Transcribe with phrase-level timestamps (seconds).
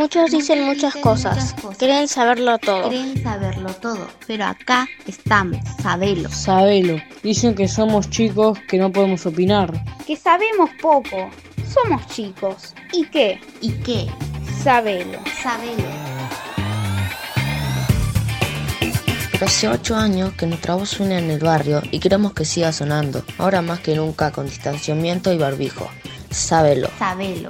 [0.00, 2.88] Muchos dicen muchas cosas, quieren saberlo todo.
[2.88, 6.30] Creen saberlo todo, pero acá estamos, sabelo.
[6.30, 6.96] Sabelo.
[7.22, 9.70] Dicen que somos chicos, que no podemos opinar.
[10.06, 11.28] Que sabemos poco.
[11.68, 12.74] Somos chicos.
[12.94, 13.38] ¿Y qué?
[13.60, 14.06] ¿Y qué?
[14.64, 15.18] Sabelo.
[15.42, 15.84] Sabelo.
[19.38, 23.22] Hace ocho años que nuestra voz suena en el barrio y queremos que siga sonando,
[23.36, 25.90] ahora más que nunca con distanciamiento y barbijo.
[26.30, 26.88] Sabelo.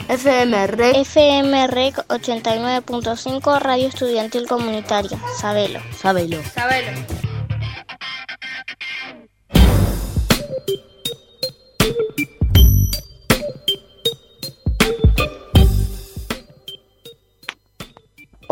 [0.08, 0.96] FM Rec.
[0.96, 5.18] FM Rec 89.5 Radio Estudiantil Comunitaria.
[5.38, 5.80] Sabelo.
[5.92, 6.42] Sábelo.
[6.42, 6.92] Sabelo.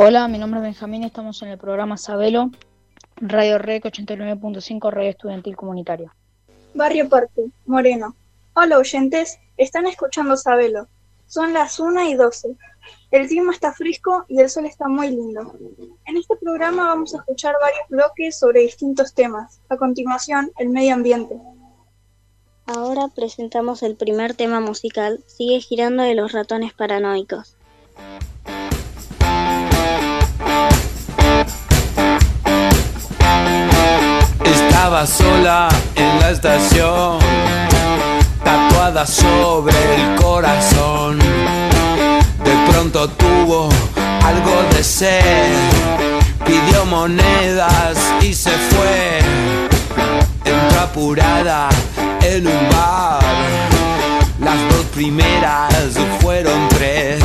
[0.00, 2.52] Hola, mi nombre es Benjamín, estamos en el programa Sabelo,
[3.16, 6.14] Radio Rec 89.5 Radio Estudiantil Comunitaria.
[6.74, 8.14] Barrio Parque, Moreno.
[8.54, 10.88] Hola oyentes, están escuchando Sabelo.
[11.26, 12.56] Son las 1 y 12.
[13.10, 15.54] El clima está fresco y el sol está muy lindo.
[16.06, 19.60] En este programa vamos a escuchar varios bloques sobre distintos temas.
[19.68, 21.36] A continuación, el medio ambiente.
[22.66, 27.56] Ahora presentamos el primer tema musical, Sigue girando de los ratones paranoicos.
[34.44, 37.18] Estaba sola en la estación,
[38.88, 41.18] sobre el corazón.
[41.18, 43.68] De pronto tuvo
[44.24, 45.52] algo de sed,
[46.46, 49.18] pidió monedas y se fue.
[50.42, 51.68] Entró apurada
[52.22, 53.20] en un bar,
[54.40, 55.74] las dos primeras
[56.20, 57.20] fueron tres.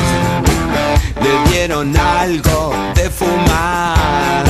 [1.21, 4.43] Le dieron algo de fumar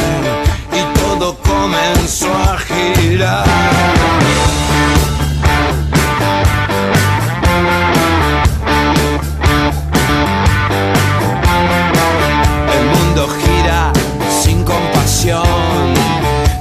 [0.72, 4.73] y todo comenzó a girar.
[13.14, 13.92] Mundo gira
[14.42, 15.44] sin compasión,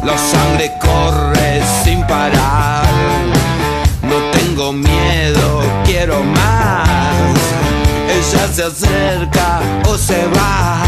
[0.05, 2.85] la sangre corre sin parar.
[4.03, 7.39] No tengo miedo, quiero más.
[8.09, 10.83] Ella se acerca o se va.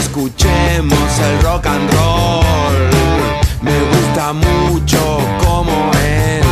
[0.00, 2.90] Escuchemos el rock and roll.
[3.62, 6.46] Me gusta mucho como es.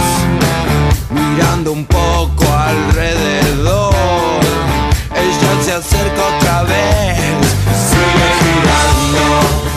[1.10, 3.98] Mirando un poco alrededor.
[5.20, 7.18] Ella se acerca otra vez.
[7.74, 9.67] Sigue girando.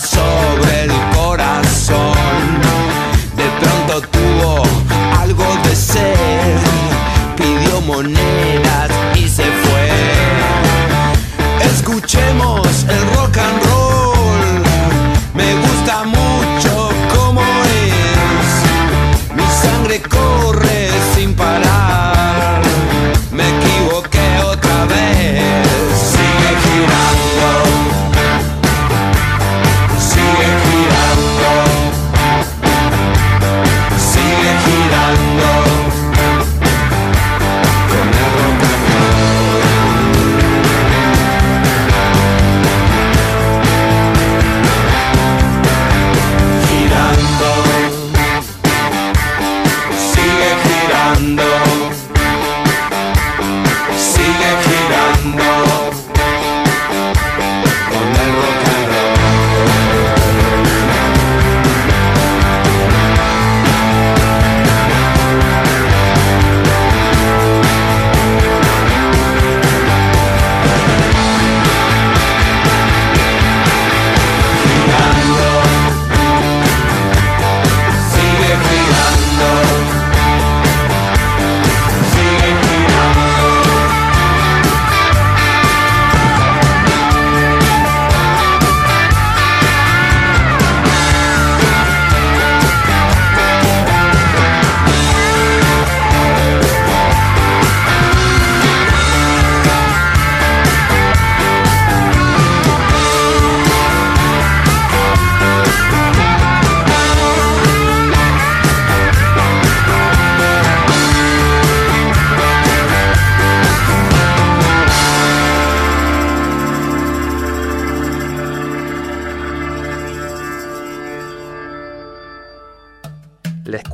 [0.00, 1.01] Sobre el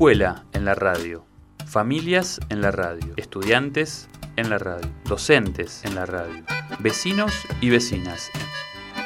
[0.08, 1.26] Escuela en la radio,
[1.66, 6.44] familias en la radio, estudiantes en la radio, docentes en la radio,
[6.78, 8.30] vecinos y vecinas.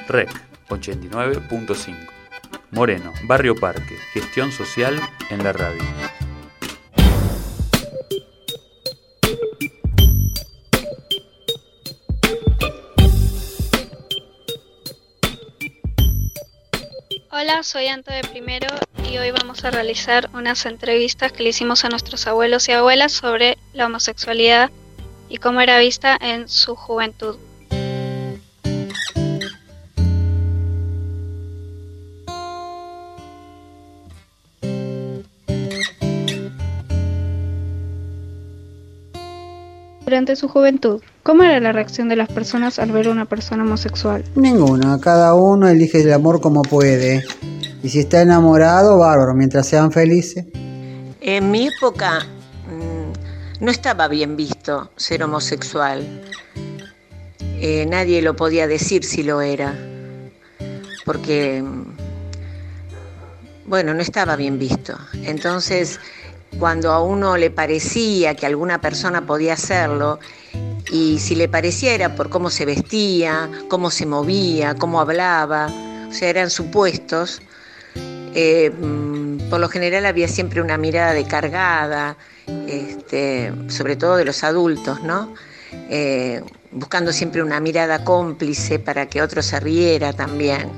[0.06, 0.31] REC
[0.69, 1.96] 89.5.
[2.70, 4.94] Moreno, Barrio Parque, gestión social
[5.31, 5.82] en la radio.
[17.62, 18.67] Soy Anto de Primero
[19.09, 23.12] y hoy vamos a realizar unas entrevistas que le hicimos a nuestros abuelos y abuelas
[23.12, 24.73] sobre la homosexualidad
[25.29, 27.37] y cómo era vista en su juventud.
[40.12, 43.62] Durante su juventud, ¿cómo era la reacción de las personas al ver a una persona
[43.62, 44.23] homosexual?
[44.35, 47.25] Ninguna, cada uno elige el amor como puede.
[47.82, 50.44] Y si está enamorado, bárbaro, mientras sean felices.
[51.23, 52.26] En mi época
[52.69, 56.05] mm, no estaba bien visto ser homosexual.
[57.59, 59.75] Eh, nadie lo podía decir si lo era.
[61.06, 61.85] Porque, mm,
[63.64, 64.94] bueno, no estaba bien visto.
[65.25, 65.99] Entonces,
[66.58, 70.19] cuando a uno le parecía que alguna persona podía hacerlo,
[70.90, 75.69] y si le parecía era por cómo se vestía, cómo se movía, cómo hablaba,
[76.08, 77.40] o sea, eran supuestos,
[78.34, 82.16] eh, mm, por lo general había siempre una mirada de cargada,
[82.66, 85.34] este, sobre todo de los adultos, ¿no?
[85.88, 90.70] Eh, buscando siempre una mirada cómplice para que otro se riera también.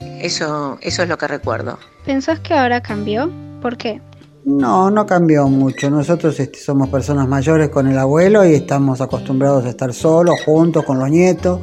[0.00, 1.78] Eso, eso es lo que recuerdo.
[2.04, 3.30] ¿Pensás que ahora cambió?
[3.60, 4.00] ¿Por qué?
[4.48, 5.90] No, no cambió mucho.
[5.90, 10.84] Nosotros este, somos personas mayores con el abuelo y estamos acostumbrados a estar solos, juntos,
[10.84, 11.60] con los nietos.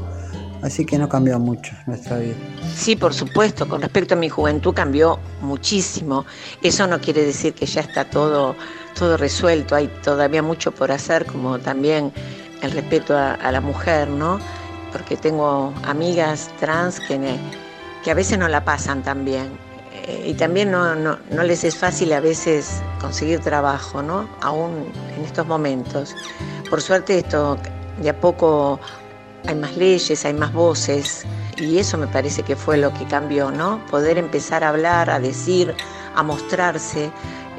[0.62, 2.36] Así que no cambió mucho nuestra vida.
[2.76, 3.68] Sí, por supuesto.
[3.68, 6.28] Con respecto a mi juventud cambió muchísimo.
[6.62, 8.56] Eso no quiere decir que ya está todo,
[8.94, 9.74] todo resuelto.
[9.74, 12.14] Hay todavía mucho por hacer, como también
[12.62, 14.40] el respeto a, la mujer, ¿no?
[14.92, 17.20] Porque tengo amigas trans que,
[18.04, 19.65] que a veces no la pasan tan bien
[20.26, 24.30] y también no, no, no, les es fácil a veces conseguir trabajo, ¿no?
[24.42, 26.16] Aún en estos momentos.
[26.70, 27.58] Por suerte esto
[28.02, 28.80] de a poco
[29.48, 31.26] hay más leyes, hay más voces
[31.58, 33.84] y eso me parece que fue lo que cambió, ¿no?
[33.90, 35.74] Poder empezar a hablar, a decir,
[36.16, 37.12] a mostrarse,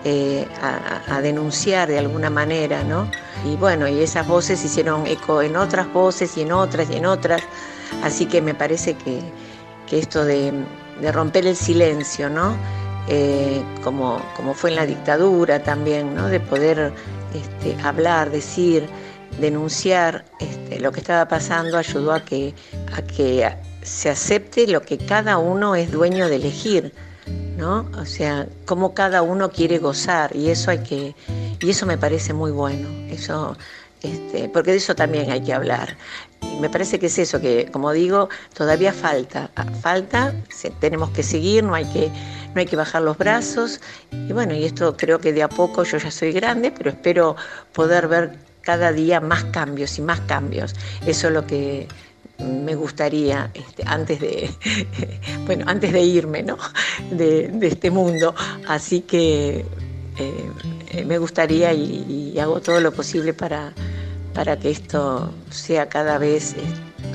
[0.05, 3.11] eh, a, a, denunciar de alguna manera, ¿no?
[3.45, 7.07] Y bueno, y esas voces hicieron eco en otras voces y en otras y en
[7.07, 7.43] otras,
[8.03, 9.21] así que me parece que,
[9.87, 10.53] que esto de
[11.01, 12.57] de romper el silencio, ¿no?
[13.09, 16.29] Eh, como, como, fue en la dictadura también, ¿no?
[16.29, 16.93] De poder
[17.35, 18.89] este, hablar, decir,
[19.41, 22.55] denunciar este, lo que estaba pasando, ayudó a que,
[22.97, 23.49] a que
[23.83, 26.93] se acepte lo que cada uno es dueño de elegir,
[27.57, 27.89] ¿no?
[27.97, 31.15] O sea, cómo cada uno quiere gozar y eso hay que,
[31.61, 33.57] y eso me parece muy bueno, eso
[34.07, 35.97] este, porque de eso también hay que hablar.
[36.43, 39.51] Y me parece que es eso, que como digo, todavía falta,
[39.81, 40.35] falta,
[40.81, 42.11] tenemos que seguir, no hay que,
[42.55, 43.81] no hay que bajar los brazos.
[44.13, 47.37] Y bueno, y esto creo que de a poco, yo ya soy grande, pero espero
[47.73, 50.75] poder ver cada día más cambios y más cambios.
[51.07, 51.89] Eso es lo que
[52.39, 54.51] me gustaría este, antes de
[55.47, 56.59] bueno antes de irme ¿no?
[57.11, 58.35] de, este mundo
[58.69, 59.65] así que
[60.19, 63.73] eh, me gustaría y, hago todo lo posible para,
[64.37, 66.63] para que esto sea cada vez, eh,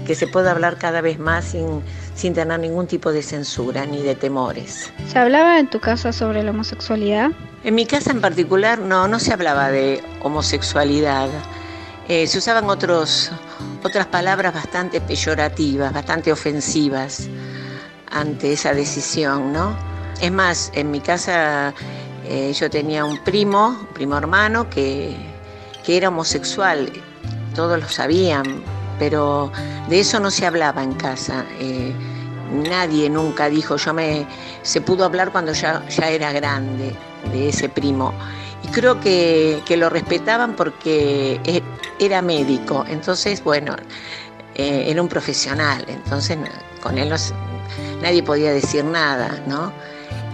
[0.07, 1.83] que se pueda hablar cada vez más sin,
[2.15, 4.91] sin tener ningún tipo de censura ni de temores.
[5.07, 7.29] ¿Se hablaba en tu casa sobre la homosexualidad?
[7.63, 11.29] En mi casa en particular no, no se hablaba de homosexualidad.
[12.09, 13.31] Eh, se usaban otros,
[13.83, 17.29] otras palabras bastante peyorativas, bastante ofensivas
[18.09, 19.77] ante esa decisión, ¿no?
[20.19, 21.71] Es más, en mi casa
[22.25, 25.15] eh, yo tenía un primo, un primo hermano, que,
[25.85, 26.91] que era homosexual,
[27.53, 28.43] todos lo sabían,
[28.99, 29.51] pero
[29.89, 31.45] de eso no se hablaba en casa.
[31.59, 31.93] Eh,
[32.69, 34.25] nadie nunca dijo, yo me.
[34.61, 36.95] Se pudo hablar cuando ya, ya era grande
[37.31, 38.13] de ese primo.
[38.63, 41.63] Y creo que, que lo respetaban porque e,
[41.99, 43.75] era médico, entonces, bueno,
[44.55, 46.37] eh, era un profesional, entonces
[46.81, 47.15] con él no,
[48.01, 49.71] nadie podía decir nada, ¿no?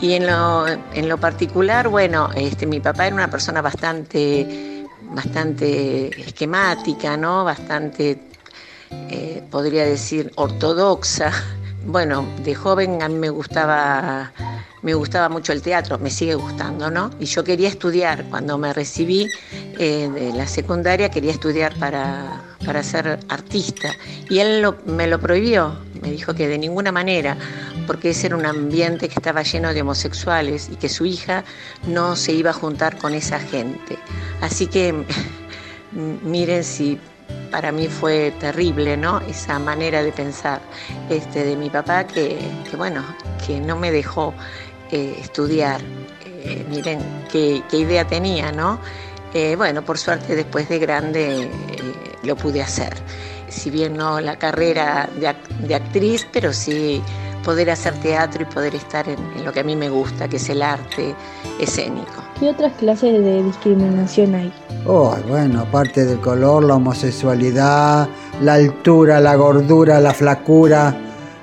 [0.01, 4.76] Y en lo, en lo particular, bueno, este, mi papá era una persona bastante,
[5.11, 7.43] bastante esquemática, ¿no?
[7.43, 8.19] Bastante,
[9.09, 11.31] eh, podría decir, ortodoxa.
[11.85, 14.31] Bueno, de joven a mí me gustaba,
[14.81, 17.11] me gustaba mucho el teatro, me sigue gustando, ¿no?
[17.19, 19.27] Y yo quería estudiar, cuando me recibí
[19.79, 23.95] eh, de la secundaria, quería estudiar para, para ser artista.
[24.29, 27.37] Y él me lo prohibió, me dijo que de ninguna manera,
[27.87, 31.45] porque ese era un ambiente que estaba lleno de homosexuales y que su hija
[31.87, 33.97] no se iba a juntar con esa gente.
[34.41, 34.93] Así que
[35.91, 36.99] miren si
[37.51, 39.19] para mí fue terrible, ¿no?
[39.21, 40.61] Esa manera de pensar
[41.09, 42.37] este, de mi papá que,
[42.77, 43.03] bueno,
[43.45, 44.33] que no me dejó
[44.91, 45.81] eh, estudiar.
[46.25, 46.99] Eh, miren
[47.31, 48.79] qué, idea tenía, ¿no?
[49.33, 51.49] Eh, bueno, por suerte después de grande
[52.23, 52.93] lo pude hacer.
[53.49, 57.01] Si bien no la carrera de, actriz, pero sí
[57.43, 60.35] poder hacer teatro y poder estar en, en, lo que a mí me gusta, que
[60.37, 61.15] es el arte
[61.59, 62.23] escénico.
[62.39, 64.53] ¿Qué otras clases de discriminación hay?
[64.85, 68.07] Oh, bueno, aparte del color, la homosexualidad,
[68.41, 70.95] la altura, la gordura, la flacura,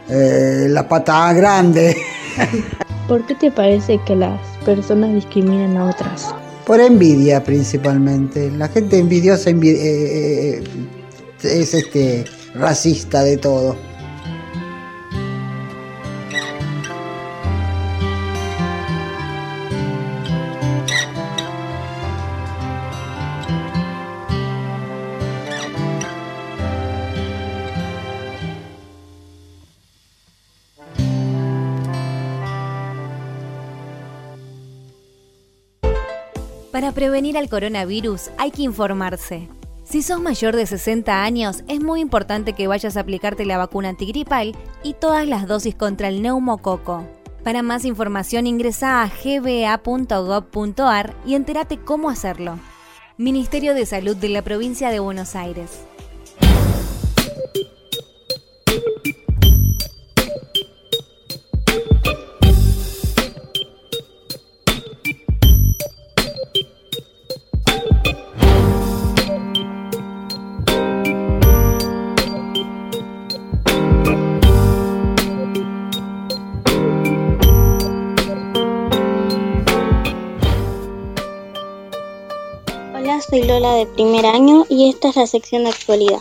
[0.08, 1.96] eh, la pata grande.
[3.08, 6.34] ¿Por qué te parece que las personas discriminan a otras?
[6.66, 8.50] Por envidia principalmente.
[8.50, 10.64] La gente envidiosa eh, eh,
[11.44, 12.24] es este
[12.54, 13.76] racista de todo.
[36.74, 39.48] Para prevenir al coronavirus hay que informarse.
[39.94, 43.90] Si sos mayor de 60 años, es muy importante que vayas a aplicarte la vacuna
[43.90, 47.06] antigripal y todas las dosis contra el neumococo.
[47.44, 49.54] Para más información ingresa a gba.gov.ar
[51.24, 52.58] y entérate cómo hacerlo.
[53.18, 55.84] Ministerio de Salud de la Provincia de Buenos Aires.
[83.34, 86.20] Soy Lola de primer año y esta es la sección de actualidad.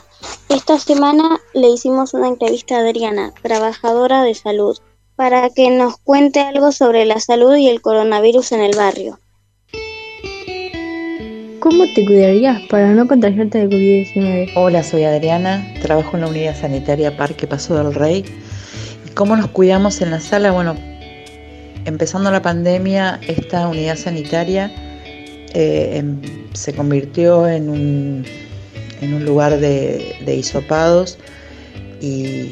[0.49, 4.79] Esta semana le hicimos una entrevista a Adriana, trabajadora de salud,
[5.15, 9.19] para que nos cuente algo sobre la salud y el coronavirus en el barrio.
[11.59, 14.53] ¿Cómo te cuidarías para no contagiarte de COVID-19?
[14.55, 18.25] Hola, soy Adriana, trabajo en la unidad sanitaria Parque Paso del Rey.
[19.13, 20.51] ¿Cómo nos cuidamos en la sala?
[20.51, 20.75] Bueno,
[21.85, 24.71] empezando la pandemia, esta unidad sanitaria
[25.53, 28.25] eh, em, se convirtió en un,
[29.01, 31.17] en un lugar de, de, hisopados
[32.01, 32.51] y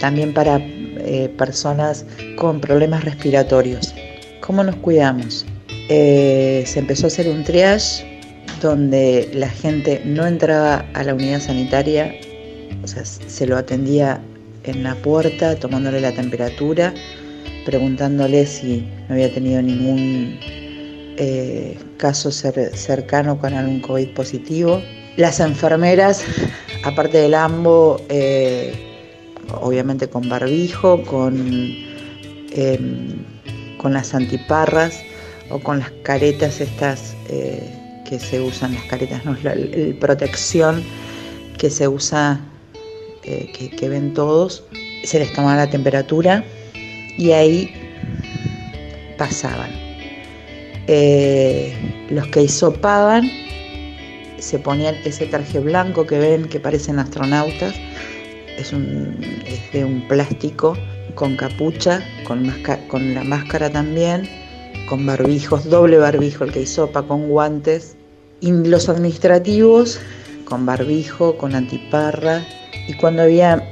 [0.00, 2.04] también para eh, personas
[2.36, 3.94] con problemas respiratorios.
[4.40, 5.46] ¿Cómo nos cuidamos?
[5.88, 8.20] Eh, se empezó a hacer un triage
[8.60, 12.14] donde la gente no entraba a la unidad sanitaria,
[12.82, 14.20] o sea, se lo atendía
[14.64, 16.92] en la puerta, tomándole la temperatura,
[17.64, 20.38] preguntándole si no había tenido ningún
[21.20, 24.80] eh, caso cercano con algún COVID positivo.
[25.16, 26.24] Las enfermeras,
[26.84, 28.72] aparte del AMBO, eh,
[29.60, 31.74] obviamente con barbijo, con,
[32.52, 33.24] em,
[33.78, 35.02] con las antiparras
[35.50, 37.68] o con las caretas estas eh,
[38.08, 39.54] que se usan, las caretas, no, la,
[39.98, 40.84] protección
[41.58, 42.40] que se usa,
[43.22, 44.62] que, que ven todos,
[45.02, 46.44] se les tomaba la temperatura
[47.18, 47.72] y ahí
[49.18, 49.87] pasaban.
[50.90, 51.74] Eh,
[52.08, 53.30] los que hisopaban
[54.38, 57.74] se ponían ese traje blanco que ven que parecen astronautas,
[58.56, 59.16] es, un,
[59.72, 60.76] de un plástico
[61.14, 62.50] con capucha, con,
[62.88, 64.28] con la máscara también,
[64.88, 67.96] con barbijos, doble barbijo el que hisopa, con guantes,
[68.40, 70.00] y los administrativos
[70.44, 72.42] con barbijo, con antiparra,
[72.86, 73.62] y cuando había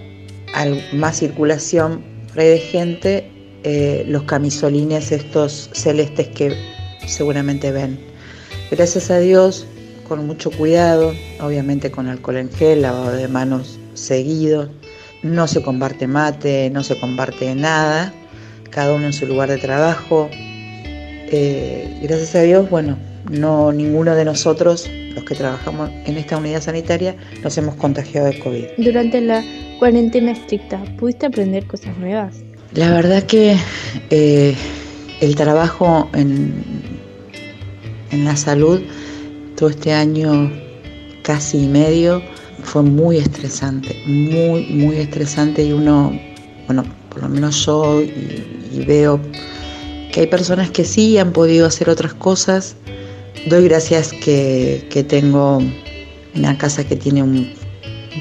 [0.92, 2.04] más circulación
[2.34, 3.30] de gente,
[3.62, 6.75] eh, los camisolines estos celestes que
[7.06, 7.98] seguramente ven.
[8.70, 9.66] Gracias a Dios,
[10.08, 14.68] con mucho cuidado, obviamente con alcohol en gel, lavado de manos seguido,
[15.22, 18.12] no se comparte mate, no se comparte nada,
[18.70, 20.28] cada uno en su lugar de trabajo.
[20.32, 22.96] Eh, gracias a Dios, bueno,
[23.30, 28.38] no ninguno de nosotros, los que trabajamos en esta unidad sanitaria, nos hemos contagiado de
[28.38, 28.64] COVID.
[28.78, 29.42] Durante la
[29.78, 32.36] cuarentena estricta, ¿pudiste aprender cosas nuevas?
[32.74, 33.56] La verdad que
[34.10, 34.54] eh,
[35.20, 36.62] el trabajo en,
[38.10, 38.80] en la salud
[39.56, 40.52] todo este año
[41.22, 42.22] casi y medio
[42.62, 46.18] fue muy estresante, muy, muy estresante y uno,
[46.66, 49.18] bueno, por lo menos yo y, veo
[50.12, 52.76] que hay personas que sí han podido hacer otras cosas.
[53.48, 55.62] Doy gracias que, tengo
[56.34, 57.54] una casa que tiene un,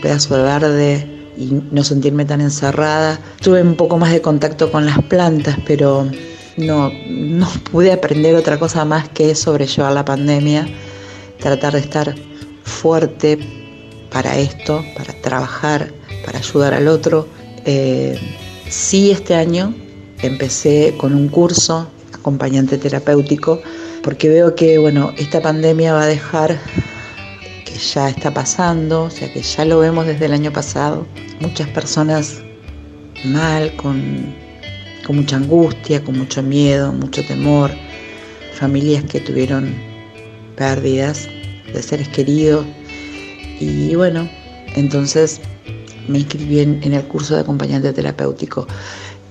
[0.02, 3.20] pedazo de verde, y no sentirme tan encerrada.
[3.42, 6.10] Tuve un poco más de contacto con las plantas, pero
[6.58, 10.68] no, no pude aprender otra cosa más que sobrellevar la pandemia,
[11.40, 12.16] tratar de estar
[12.64, 13.40] fuerte
[14.12, 15.92] para esto, para trabajar,
[16.26, 17.28] para ayudar al otro.
[17.66, 18.18] Eh,
[18.70, 19.74] sí, este año
[20.22, 23.62] empecé con un curso acompañante terapéutico
[24.02, 26.60] porque veo que bueno, esta pandemia va a dejar
[27.66, 31.06] que ya está pasando, o sea que ya lo vemos desde el año pasado,
[31.40, 32.42] muchas personas
[33.26, 34.45] mal, con,
[35.06, 37.72] con mucha angustia, con mucho miedo, mucho temor,
[38.54, 39.74] familias que tuvieron
[40.56, 41.28] pérdidas
[41.72, 42.66] de seres queridos
[43.60, 44.30] y bueno,
[44.76, 45.42] entonces
[46.08, 48.68] me inscribí en, en el curso de acompañante terapéutico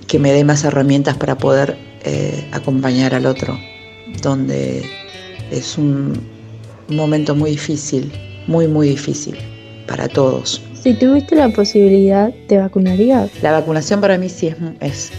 [0.07, 3.57] que me dé más herramientas para poder eh, acompañar al otro,
[4.21, 4.83] donde
[5.51, 6.13] es un
[6.87, 8.11] momento muy difícil,
[8.47, 9.35] muy, muy difícil
[9.87, 10.61] para todos.
[10.79, 13.31] Si tuviste la posibilidad, ¿te vacunarías?
[13.41, 15.11] La vacunación para mí sí es, es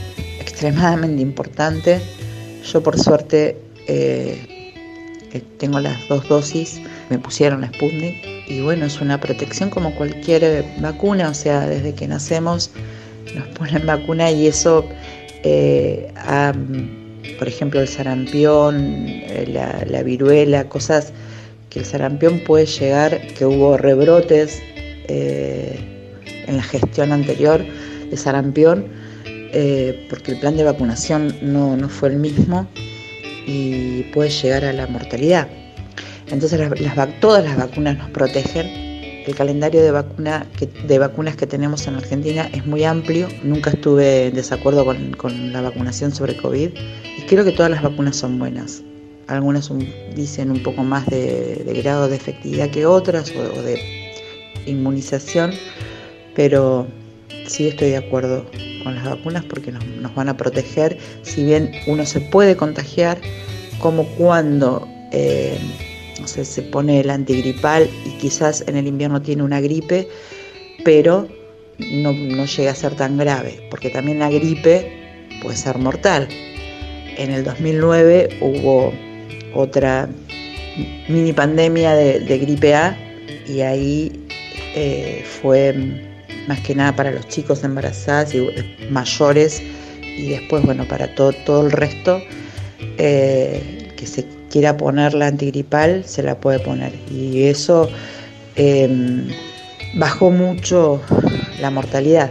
[0.56, 2.00] extremadamente importante.
[2.64, 3.58] Yo por suerte
[3.88, 4.72] eh,
[5.58, 10.64] tengo las dos dosis, me pusieron la Sputnik y bueno, es una protección como cualquier
[10.80, 12.70] vacuna, o sea, desde que nacemos
[13.34, 14.88] nos ponen vacuna y eso
[15.42, 16.54] eh, a,
[17.38, 19.44] por ejemplo, el sarampión, eh,
[19.86, 21.12] la, viruela, cosas
[21.68, 24.62] que el sarampión puede llegar, que hubo rebrotes
[25.08, 25.78] eh,
[26.46, 27.62] en la gestión anterior
[28.10, 29.05] de sarampión,
[30.10, 32.66] porque el plan de vacunación no, no, fue el mismo
[33.46, 35.48] y puede llegar a la mortalidad.
[36.28, 38.86] Entonces las, todas las vacunas nos protegen
[39.26, 40.46] el calendario de, vacuna,
[40.86, 43.28] de vacunas que tenemos en Argentina es muy amplio.
[43.42, 46.70] Nunca estuve en desacuerdo con, la vacunación sobre COVID
[47.18, 48.82] y creo que todas las vacunas son buenas.
[49.26, 49.70] Algunas
[50.14, 53.80] dicen un poco más de, grado de efectividad que otras o, de
[54.66, 55.52] inmunización,
[56.36, 56.86] pero
[57.48, 58.46] sí estoy de acuerdo
[58.86, 60.96] con las vacunas porque nos, van a proteger.
[61.22, 63.18] Si bien uno se puede contagiar,
[63.80, 65.58] como cuando eh,
[66.24, 70.06] se pone el antigripal y quizás en el invierno tiene una gripe,
[70.84, 71.26] pero
[71.80, 72.12] no,
[72.44, 74.88] llega a ser tan grave, porque también la gripe
[75.42, 76.28] puede ser mortal.
[77.18, 78.92] En el 2009 hubo
[79.52, 80.08] otra
[81.08, 82.96] mini pandemia de, gripe A
[83.48, 84.12] y ahí
[84.76, 86.14] eh, fue
[86.46, 88.48] más que nada para los chicos embarazadas y
[88.90, 89.62] mayores
[90.02, 92.20] y después bueno para todo, todo el resto
[92.98, 96.92] eh, que se quiera poner la antigripal, se la puede poner.
[97.10, 97.88] Y eso
[98.54, 99.28] em,
[99.98, 101.00] bajó mucho
[101.60, 102.30] la mortalidad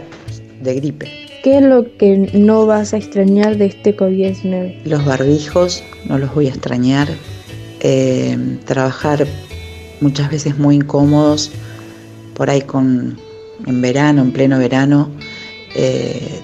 [0.62, 1.10] de gripe.
[1.42, 4.82] ¿Qué es lo que no vas a extrañar de este COVID-19?
[4.84, 7.08] Los barbijos, no los voy a extrañar.
[7.80, 9.26] Em, trabajar
[10.00, 11.52] muchas veces muy incómodos,
[12.34, 13.18] por ahí con,
[13.66, 15.10] en verano, en pleno verano,
[15.74, 16.40] eh,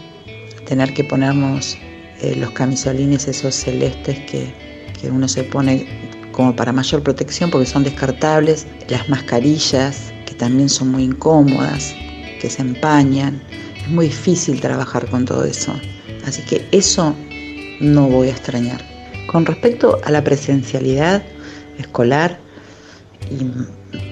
[0.66, 1.76] tener que ponernos
[2.20, 4.52] eh, los camisolines esos celestes que,
[5.00, 5.86] que uno se pone
[6.32, 11.94] como para mayor protección porque son descartables, las mascarillas que también son muy incómodas,
[12.40, 13.40] que se empañan,
[13.76, 15.74] es muy difícil trabajar con todo eso.
[16.26, 17.14] Así que eso
[17.80, 18.80] no voy a extrañar.
[19.30, 21.22] Con respecto a la presencialidad
[21.78, 22.38] escolar
[23.30, 23.46] y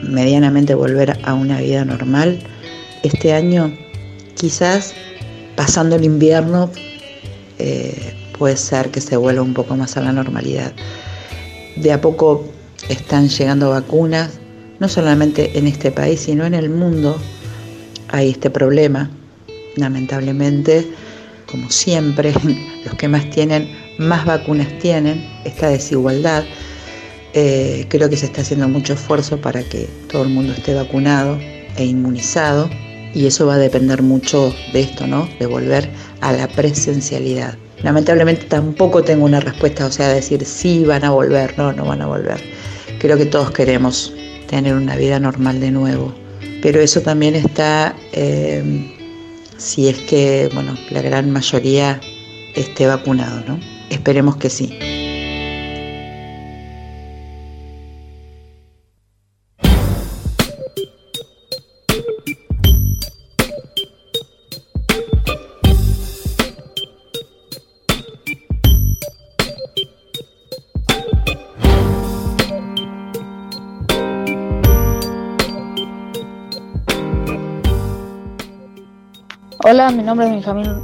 [0.05, 2.40] medianamente volver a una vida normal,
[3.02, 3.76] este año
[4.34, 4.94] quizás
[5.56, 6.70] pasando el invierno
[7.58, 10.72] eh, puede ser que se vuelva un poco más a la normalidad.
[11.76, 12.46] De a poco
[12.88, 14.38] están llegando vacunas,
[14.78, 17.20] no solamente en este país, sino en el mundo
[18.08, 19.10] hay este problema.
[19.76, 20.86] Lamentablemente,
[21.50, 22.32] como siempre,
[22.84, 26.44] los que más tienen, más vacunas tienen, esta desigualdad.
[27.34, 31.38] Eh, creo que se está haciendo mucho esfuerzo para que todo el mundo esté vacunado
[31.76, 32.68] e inmunizado
[33.14, 35.29] y eso va a depender mucho de esto, ¿no?
[35.38, 37.57] De volver a la presencialidad.
[37.83, 42.03] Lamentablemente tampoco tengo una respuesta, o sea, decir sí van a volver, no, no van
[42.03, 42.40] a volver.
[42.99, 44.12] Creo que todos queremos
[44.49, 46.14] tener una vida normal de nuevo,
[46.62, 48.94] pero eso también está, eh,
[49.57, 52.01] si es que, bueno, la gran mayoría
[52.55, 53.59] esté vacunado, ¿no?
[53.88, 54.89] Esperemos que sí.
[79.96, 80.81] Mi nombre es Benjamín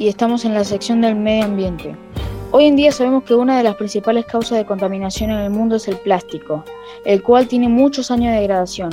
[0.00, 1.94] y estamos en la sección del medio ambiente.
[2.50, 5.76] Hoy en día sabemos que una de las principales causas de contaminación en el mundo
[5.76, 6.64] es el plástico,
[7.04, 8.90] el cual tiene muchos años de degradación.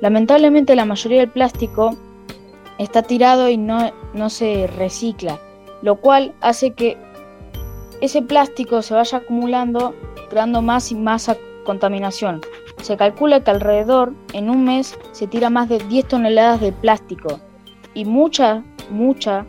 [0.00, 1.94] Lamentablemente la mayoría del plástico
[2.78, 5.38] está tirado y no, no se recicla,
[5.82, 6.96] lo cual hace que
[8.00, 9.94] ese plástico se vaya acumulando,
[10.30, 11.30] creando más y más
[11.64, 12.40] contaminación.
[12.80, 17.40] Se calcula que alrededor, en un mes, se tira más de 10 toneladas de plástico
[17.94, 19.46] y mucha, mucha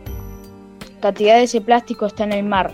[1.00, 2.72] cantidad de ese plástico está en el mar,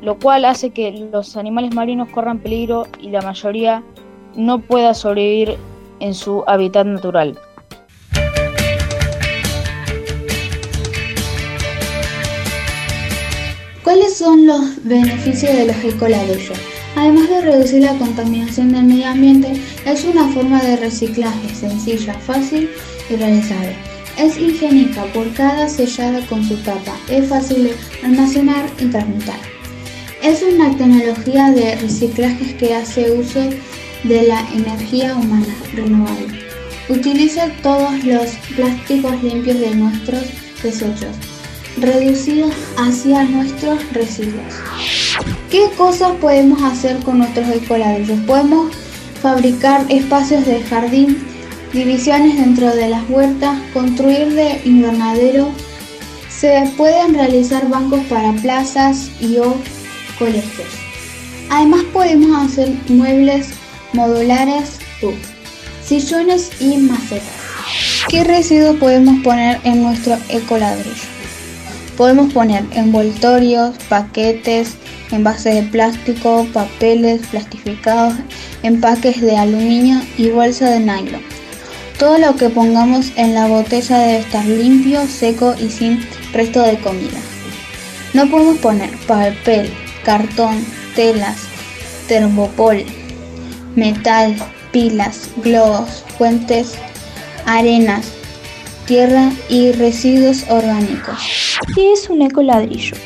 [0.00, 3.82] lo cual hace que los animales marinos corran peligro y la mayoría
[4.36, 5.56] no pueda sobrevivir
[6.00, 7.38] en su hábitat natural.
[13.84, 16.58] ¿Cuáles son los beneficios de los ecoladrillos?
[16.96, 22.70] Además de reducir la contaminación del medio ambiente, es una forma de reciclaje sencilla, fácil
[23.10, 23.91] y realizable.
[24.18, 29.38] Es higiénica por cada sellada con su tapa, es fácil de almacenar y transmutar.
[30.22, 33.40] Es una tecnología de reciclaje que hace uso
[34.04, 36.40] de la energía humana renovable.
[36.88, 40.22] Utiliza todos los plásticos limpios de nuestros
[40.62, 41.16] desechos
[41.78, 44.54] reducidos hacia nuestros residuos.
[45.50, 48.20] ¿Qué cosas podemos hacer con nuestros ecoladrillos?
[48.26, 48.72] Podemos
[49.20, 51.18] fabricar espacios de jardín,
[51.72, 55.50] divisiones dentro de las huertas, construir de invernadero.
[56.28, 59.54] Se pueden realizar bancos para plazas y o
[60.18, 60.68] colegios.
[61.50, 63.50] Además podemos hacer muebles
[63.92, 64.78] modulares,
[65.84, 67.42] sillones y macetas.
[68.08, 71.12] ¿Qué residuos podemos poner en nuestro ecoladrillo?
[71.96, 74.74] Podemos poner envoltorios, paquetes,
[75.10, 78.14] envases de plástico, papeles plastificados,
[78.62, 81.31] empaques de aluminio y bolsa de nylon.
[82.02, 86.76] Todo lo que pongamos en la botella debe estar limpio, seco y sin resto de
[86.78, 87.20] comida.
[88.12, 89.72] No podemos poner papel,
[90.04, 91.42] cartón, telas,
[92.08, 92.84] termopol,
[93.76, 94.34] metal,
[94.72, 96.74] pilas, globos, fuentes,
[97.46, 98.10] arenas,
[98.84, 101.56] tierra y residuos orgánicos.
[101.72, 102.96] ¿Qué es un ecoladrillo?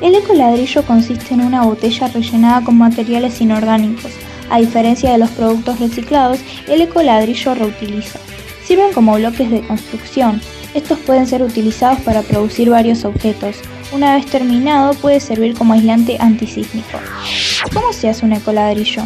[0.00, 4.12] El ecoladrillo consiste en una botella rellenada con materiales inorgánicos.
[4.48, 8.18] A diferencia de los productos reciclados, el ecoladrillo reutiliza.
[8.66, 10.40] Sirven como bloques de construcción.
[10.74, 13.56] Estos pueden ser utilizados para producir varios objetos.
[13.92, 16.98] Una vez terminado puede servir como aislante antisísmico.
[17.72, 19.02] ¿Cómo se hace un ecoladrillo?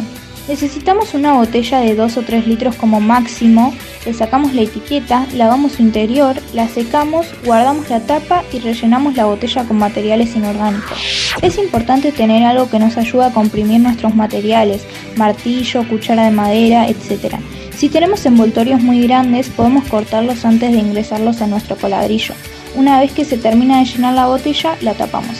[0.47, 3.73] Necesitamos una botella de 2 o 3 litros como máximo,
[4.05, 9.25] le sacamos la etiqueta, lavamos su interior, la secamos, guardamos la tapa y rellenamos la
[9.25, 10.97] botella con materiales inorgánicos.
[11.43, 14.81] Es importante tener algo que nos ayude a comprimir nuestros materiales,
[15.15, 17.35] martillo, cuchara de madera, etc.
[17.81, 22.35] Si tenemos envoltorios muy grandes, podemos cortarlos antes de ingresarlos a nuestro coladrillo.
[22.75, 25.35] Una vez que se termina de llenar la botella, la tapamos.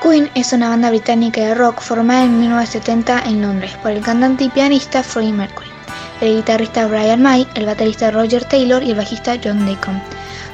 [0.00, 4.44] Queen es una banda británica de rock formada en 1970 en Londres por el cantante
[4.44, 5.70] y pianista Freddie Mercury,
[6.20, 10.00] el guitarrista Brian May, el baterista Roger Taylor y el bajista John Deacon.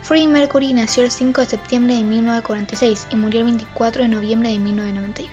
[0.02, 4.48] Freddie Mercury nació el 5 de septiembre de 1946 y murió el 24 de noviembre
[4.48, 5.32] de 1991.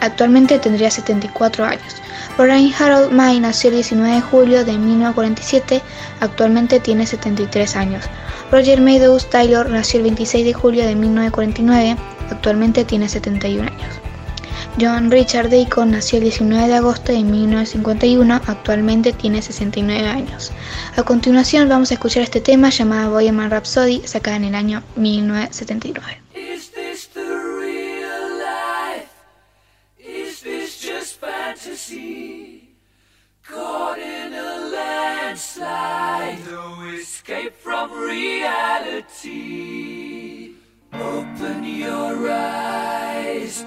[0.00, 2.02] Actualmente tendría 74 años.
[2.36, 5.80] Brian Harold May nació el 19 de julio de 1947,
[6.20, 8.04] actualmente tiene 73 años.
[8.50, 11.96] Roger Meadows Taylor nació el 26 de julio de 1949,
[12.30, 14.03] actualmente tiene 71 años.
[14.80, 20.50] John Richard Deacon nació el 19 de agosto de 1951, actualmente tiene 69 años.
[20.96, 26.22] A continuación vamos a escuchar este tema llamado Bohemian Rhapsody, sacada en el año 1979.
[33.46, 39.34] Caught in a landslide, no escape from reality.
[40.94, 43.66] Open your eyes,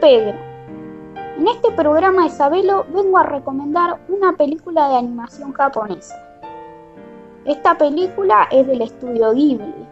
[0.00, 0.38] Pedro.
[1.36, 2.30] En este programa de
[2.90, 6.14] vengo a recomendar una película de animación japonesa.
[7.44, 9.86] Esta película es del estudio Ghibli.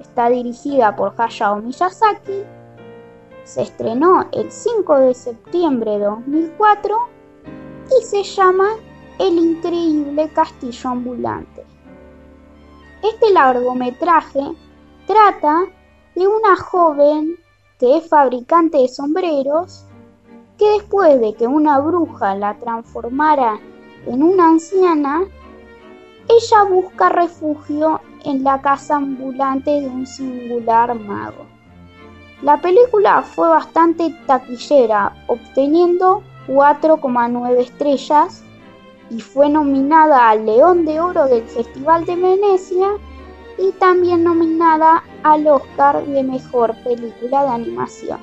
[0.00, 2.42] Está dirigida por Hayao Miyazaki.
[3.44, 6.96] Se estrenó el 5 de septiembre de 2004
[8.00, 8.68] y se llama
[9.18, 11.64] El increíble castillo ambulante.
[13.02, 14.40] Este largometraje
[15.06, 15.64] trata
[16.14, 17.39] de una joven
[17.80, 19.86] que es fabricante de sombreros,
[20.58, 23.58] que después de que una bruja la transformara
[24.06, 25.22] en una anciana,
[26.28, 31.46] ella busca refugio en la casa ambulante de un singular mago.
[32.42, 38.44] La película fue bastante taquillera, obteniendo 4,9 estrellas
[39.10, 42.88] y fue nominada al León de Oro del Festival de Venecia
[43.58, 48.20] y también nominada al Oscar de Mejor Película de Animación.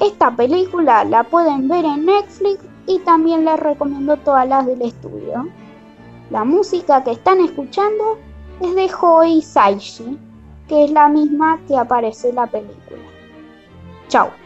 [0.00, 5.48] Esta película la pueden ver en Netflix y también les recomiendo todas las del estudio.
[6.30, 8.18] La música que están escuchando
[8.60, 10.18] es de Hoi Saishi,
[10.68, 13.02] que es la misma que aparece en la película.
[14.08, 14.45] Chao.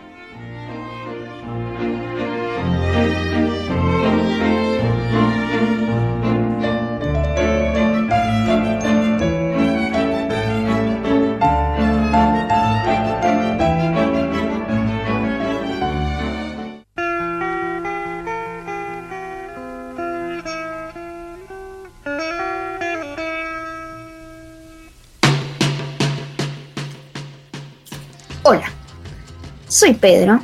[29.81, 30.41] Soy Pedro.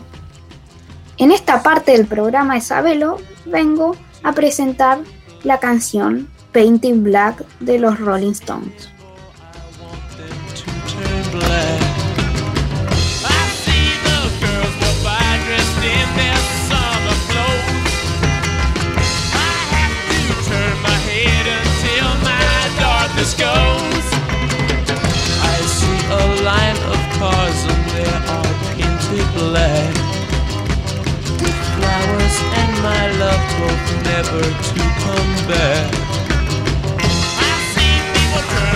[1.18, 2.62] En esta parte del programa de
[3.44, 5.00] vengo a presentar
[5.44, 8.88] la canción Painting Black de los Rolling Stones.
[29.56, 29.94] black
[31.42, 35.88] With flowers and my love hope never to come back.
[37.48, 38.75] I see people turn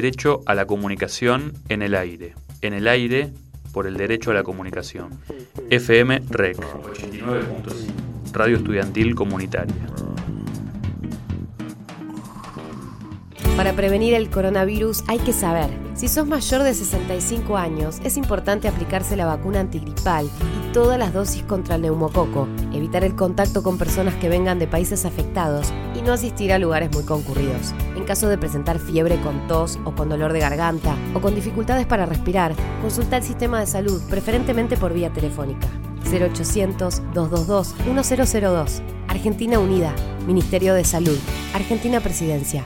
[0.00, 2.36] Derecho a la comunicación en el aire.
[2.62, 3.32] En el aire
[3.72, 5.18] por el derecho a la comunicación.
[5.70, 8.32] FM REC 89.5.
[8.32, 9.74] Radio Estudiantil Comunitaria.
[13.56, 18.68] Para prevenir el coronavirus hay que saber, si sos mayor de 65 años, es importante
[18.68, 23.78] aplicarse la vacuna antigripal y todas las dosis contra el neumococo, evitar el contacto con
[23.78, 27.74] personas que vengan de países afectados y no asistir a lugares muy concurridos.
[28.08, 32.06] Caso de presentar fiebre con tos o con dolor de garganta o con dificultades para
[32.06, 35.68] respirar, consulta el sistema de salud, preferentemente por vía telefónica.
[36.04, 38.80] 0800-222-1002.
[39.08, 39.94] Argentina Unida,
[40.26, 41.18] Ministerio de Salud,
[41.52, 42.64] Argentina Presidencia.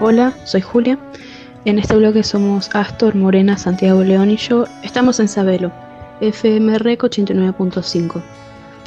[0.00, 0.98] Hola, soy Julia.
[1.66, 4.64] En este bloque somos Astor, Morena, Santiago León y yo.
[4.82, 5.70] Estamos en Sabelo,
[6.22, 8.22] FM REC 89.5.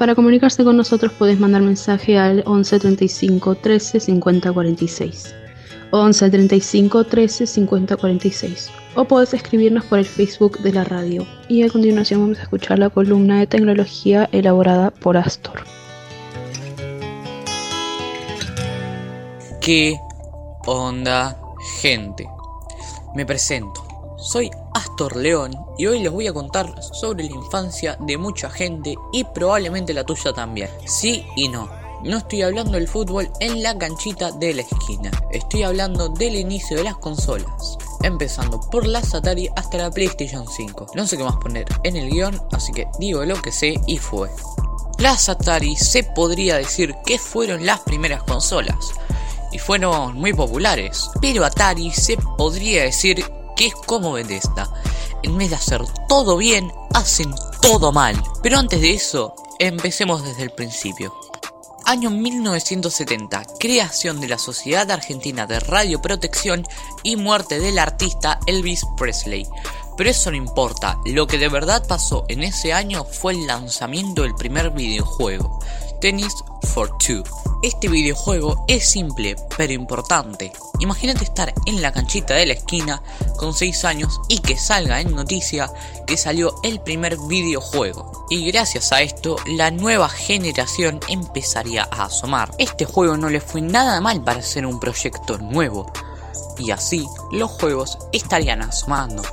[0.03, 5.33] Para comunicarse con nosotros podés mandar mensaje al 11 35 13 50 46.
[5.91, 8.69] 11 35 13 50 46.
[8.95, 11.25] O podés escribirnos por el Facebook de la radio.
[11.47, 15.63] Y a continuación vamos a escuchar la columna de tecnología elaborada por Astor.
[19.61, 19.97] ¿Qué
[20.65, 21.39] onda,
[21.79, 22.27] gente?
[23.15, 23.85] Me presento.
[24.17, 24.51] Soy
[24.93, 29.23] Astor León y hoy les voy a contar sobre la infancia de mucha gente y
[29.23, 30.69] probablemente la tuya también.
[30.85, 31.67] Sí y no.
[32.03, 35.09] No estoy hablando del fútbol en la canchita de la esquina.
[35.31, 37.75] Estoy hablando del inicio de las consolas.
[38.03, 40.91] Empezando por las Atari hasta la PlayStation 5.
[40.93, 43.97] No sé qué más poner en el guion, así que digo lo que sé y
[43.97, 44.29] fue.
[44.99, 48.91] Las Atari se podría decir que fueron las primeras consolas
[49.51, 51.09] y fueron muy populares.
[51.19, 53.25] Pero Atari se podría decir
[53.55, 54.69] que es como Bethesda.
[55.21, 58.21] En vez de hacer todo bien, hacen todo mal.
[58.41, 61.13] Pero antes de eso, empecemos desde el principio.
[61.85, 66.63] Año 1970, creación de la Sociedad Argentina de Radioprotección
[67.03, 69.45] y muerte del artista Elvis Presley.
[69.97, 74.23] Pero eso no importa, lo que de verdad pasó en ese año fue el lanzamiento
[74.23, 75.59] del primer videojuego,
[76.03, 76.43] Tennis
[76.73, 77.23] for Two.
[77.61, 80.51] Este videojuego es simple pero importante.
[80.81, 83.01] Imagínate estar en la canchita de la esquina
[83.37, 85.71] con 6 años y que salga en noticia
[86.05, 88.25] que salió el primer videojuego.
[88.29, 92.51] Y gracias a esto la nueva generación empezaría a asomar.
[92.57, 95.89] Este juego no le fue nada mal para ser un proyecto nuevo.
[96.59, 99.23] Y así los juegos estarían asomando.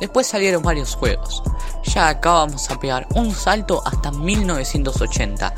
[0.00, 1.42] Después salieron varios juegos.
[1.84, 5.54] Ya acá vamos a pegar un salto hasta 1980,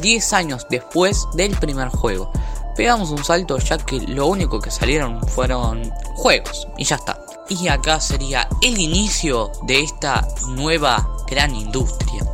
[0.00, 2.30] 10 años después del primer juego.
[2.76, 7.20] Pegamos un salto ya que lo único que salieron fueron juegos y ya está.
[7.48, 12.24] Y acá sería el inicio de esta nueva gran industria.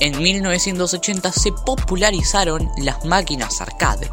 [0.00, 4.10] En 1980 se popularizaron las máquinas arcade,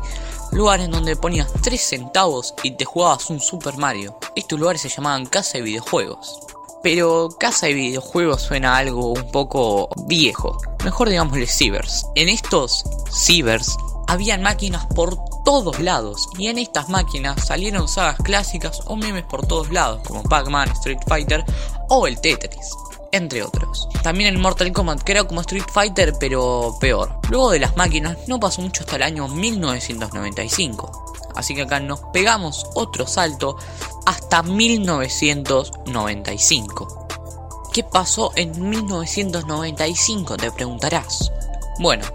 [0.52, 4.18] lugares donde ponías 3 centavos y te jugabas un Super Mario.
[4.36, 6.40] Estos lugares se llamaban casa de videojuegos.
[6.84, 10.58] Pero casa de videojuegos suena algo un poco viejo.
[10.84, 12.06] Mejor digámosle cibers.
[12.16, 13.76] En estos cibers
[14.08, 16.30] habían máquinas por todos lados.
[16.38, 20.02] Y en estas máquinas salieron sagas clásicas o memes por todos lados.
[20.08, 21.44] Como Pac-Man, Street Fighter
[21.90, 22.70] o el Tetris.
[23.12, 23.88] Entre otros.
[24.04, 27.20] También el Mortal Kombat, que era como Street Fighter, pero peor.
[27.30, 31.16] Luego de las máquinas, no pasó mucho hasta el año 1995.
[31.36, 33.58] Así que acá nos pegamos otro salto
[34.08, 37.08] hasta 1995.
[37.74, 40.38] ¿Qué pasó en 1995?
[40.38, 41.30] Te preguntarás.
[41.80, 42.06] Bueno,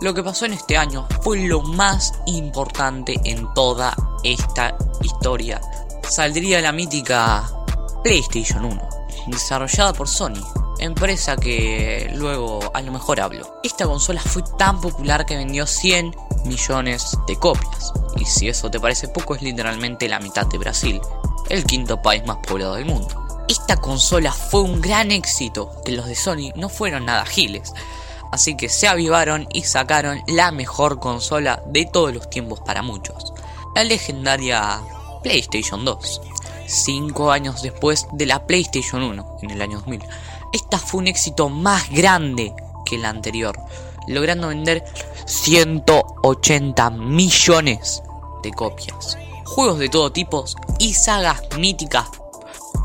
[0.00, 5.60] lo que pasó en este año fue lo más importante en toda esta historia.
[6.08, 7.50] Saldría la mítica
[8.04, 8.88] PlayStation 1,
[9.26, 10.46] desarrollada por Sony,
[10.78, 13.58] empresa que luego a lo mejor hablo.
[13.64, 17.92] Esta consola fue tan popular que vendió 100 millones de copias.
[18.16, 21.00] Y si eso te parece poco, es literalmente la mitad de Brasil,
[21.50, 23.44] el quinto país más poblado del mundo.
[23.48, 27.72] Esta consola fue un gran éxito, que los de Sony no fueron nada giles.
[28.30, 33.32] Así que se avivaron y sacaron la mejor consola de todos los tiempos para muchos.
[33.74, 34.80] La legendaria
[35.24, 36.20] PlayStation 2.
[36.66, 40.04] Cinco años después de la PlayStation 1, en el año 2000.
[40.52, 43.58] Esta fue un éxito más grande que la anterior,
[44.06, 44.84] logrando vender
[45.26, 48.04] 180 millones
[48.44, 49.18] de copias.
[49.54, 50.44] Juegos de todo tipo
[50.78, 52.08] y sagas míticas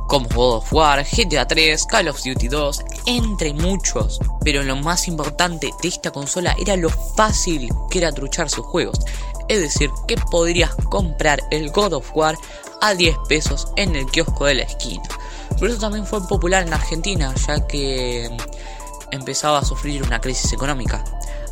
[0.08, 4.20] como God of War, GTA 3, Call of Duty 2, entre muchos.
[4.44, 9.00] Pero lo más importante de esta consola era lo fácil que era truchar sus juegos.
[9.48, 12.36] Es decir, que podrías comprar el God of War
[12.82, 15.04] a 10 pesos en el kiosco de la esquina.
[15.60, 18.30] Por eso también fue popular en Argentina, ya que
[19.12, 21.04] empezaba a sufrir una crisis económica.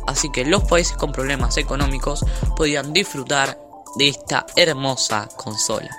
[0.06, 2.24] Así que los países con problemas económicos
[2.56, 3.63] podían disfrutar
[3.96, 5.90] de esta hermosa consola.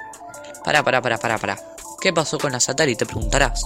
[0.63, 1.59] Para, para, para, para, para.
[2.01, 2.95] ¿Qué pasó con las Atari?
[2.95, 3.65] Te preguntarás.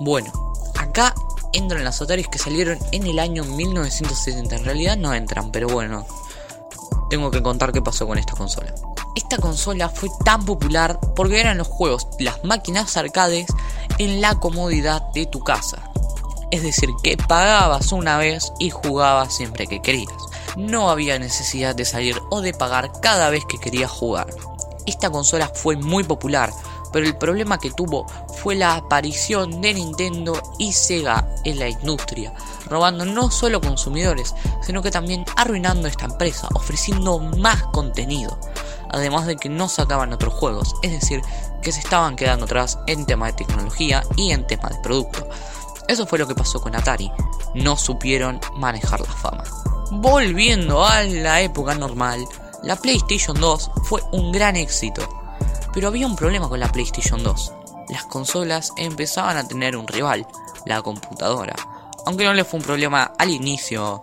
[0.00, 0.32] Bueno,
[0.78, 1.14] acá
[1.52, 4.56] entran las Ataris que salieron en el año 1970.
[4.56, 6.06] En realidad no entran, pero bueno,
[7.10, 8.74] tengo que contar qué pasó con esta consola.
[9.14, 13.46] Esta consola fue tan popular porque eran los juegos, las máquinas arcades
[13.98, 15.90] en la comodidad de tu casa.
[16.50, 20.12] Es decir, que pagabas una vez y jugabas siempre que querías.
[20.56, 24.26] No había necesidad de salir o de pagar cada vez que querías jugar.
[24.86, 26.52] Esta consola fue muy popular,
[26.92, 28.06] pero el problema que tuvo
[28.42, 32.34] fue la aparición de Nintendo y Sega en la industria,
[32.66, 38.38] robando no solo consumidores, sino que también arruinando esta empresa, ofreciendo más contenido,
[38.90, 41.22] además de que no sacaban otros juegos, es decir,
[41.62, 45.26] que se estaban quedando atrás en tema de tecnología y en tema de producto.
[45.88, 47.10] Eso fue lo que pasó con Atari,
[47.54, 49.44] no supieron manejar la fama.
[49.94, 52.26] Volviendo a la época normal,
[52.62, 55.06] la PlayStation 2 fue un gran éxito,
[55.74, 57.52] pero había un problema con la PlayStation 2.
[57.90, 60.26] Las consolas empezaban a tener un rival,
[60.64, 61.54] la computadora.
[62.06, 64.00] Aunque no le fue un problema al inicio,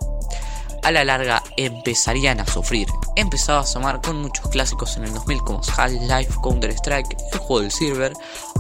[0.84, 2.88] a la larga empezarían a sufrir.
[3.16, 7.72] Empezaba a asomar con muchos clásicos en el 2000 como Half-Life, Counter-Strike, el juego del
[7.72, 8.14] Silver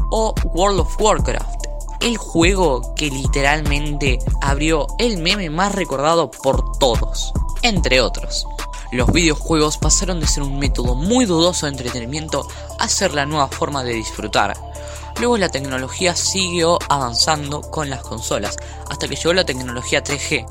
[0.10, 1.68] o World of Warcraft.
[2.02, 8.47] El juego que literalmente abrió el meme más recordado por todos, entre otros.
[8.91, 12.47] Los videojuegos pasaron de ser un método muy dudoso de entretenimiento
[12.80, 14.56] a ser la nueva forma de disfrutar.
[15.20, 18.56] Luego la tecnología siguió avanzando con las consolas,
[18.89, 20.45] hasta que llegó la tecnología 3G,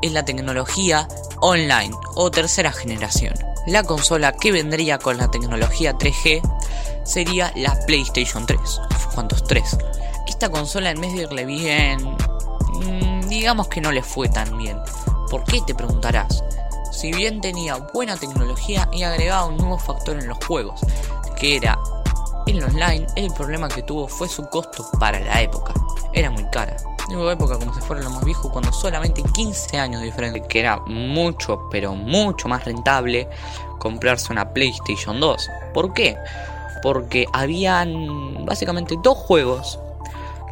[0.00, 1.08] es la tecnología
[1.40, 3.34] online o tercera generación.
[3.66, 6.40] La consola que vendría con la tecnología 3G
[7.04, 8.60] sería la PlayStation 3.
[9.14, 9.76] ¿Cuántos 3?
[10.26, 14.78] Esta consola en vez de irle bien, mmm, digamos que no le fue tan bien.
[15.30, 16.44] ¿Por qué te preguntarás?
[16.94, 20.80] si bien tenía buena tecnología y agregaba un nuevo factor en los juegos,
[21.36, 21.78] que era
[22.46, 25.74] el online, el problema que tuvo fue su costo para la época.
[26.12, 26.76] Era muy cara.
[27.08, 30.60] Digo época como si fuera lo más viejo cuando solamente 15 años de diferencia, que
[30.60, 33.28] era mucho, pero mucho más rentable
[33.78, 35.50] comprarse una PlayStation 2.
[35.74, 36.16] ¿Por qué?
[36.80, 39.78] Porque habían básicamente dos juegos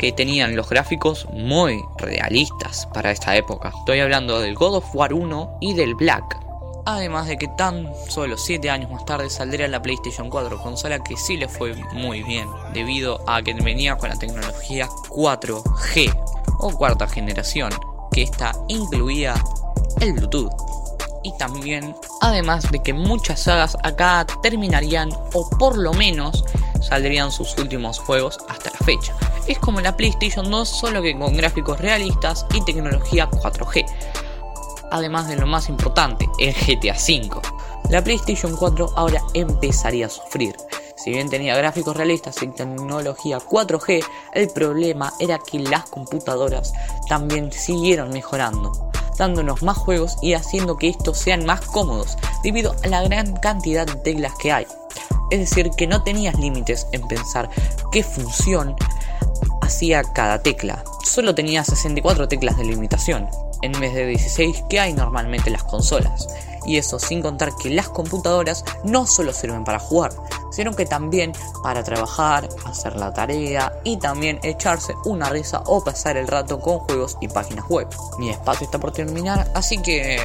[0.02, 3.72] que tenían los gráficos muy realistas para esta época.
[3.78, 6.40] Estoy hablando del God of War 1 y del Black.
[6.84, 11.16] Además de que tan solo 7 años más tarde saldría la PlayStation 4, consola que
[11.16, 16.12] sí le fue muy bien, debido a que venía con la tecnología 4G
[16.58, 17.70] o cuarta generación,
[18.10, 19.34] que esta incluía
[20.00, 20.50] el Bluetooth.
[21.22, 26.44] Y también, además de que muchas sagas acá terminarían o por lo menos
[26.80, 29.14] saldrían sus últimos juegos hasta la fecha.
[29.46, 33.86] Es como la PlayStation 2, solo que con gráficos realistas y tecnología 4G
[34.92, 37.40] además de lo más importante, el GTA V.
[37.88, 40.54] La PlayStation 4 ahora empezaría a sufrir.
[40.96, 44.04] Si bien tenía gráficos realistas y tecnología 4G,
[44.34, 46.72] el problema era que las computadoras
[47.08, 52.88] también siguieron mejorando, dándonos más juegos y haciendo que estos sean más cómodos debido a
[52.88, 54.66] la gran cantidad de teclas que hay.
[55.30, 57.48] Es decir, que no tenías límites en pensar
[57.90, 58.76] qué función
[59.62, 60.84] hacía cada tecla.
[61.04, 63.28] Solo tenía 64 teclas de limitación,
[63.62, 66.28] en vez de 16 que hay normalmente en las consolas.
[66.64, 70.12] Y eso sin contar que las computadoras no solo sirven para jugar,
[70.52, 71.32] sino que también
[71.62, 76.78] para trabajar, hacer la tarea y también echarse una risa o pasar el rato con
[76.80, 77.88] juegos y páginas web.
[78.18, 80.24] Mi espacio está por terminar, así que...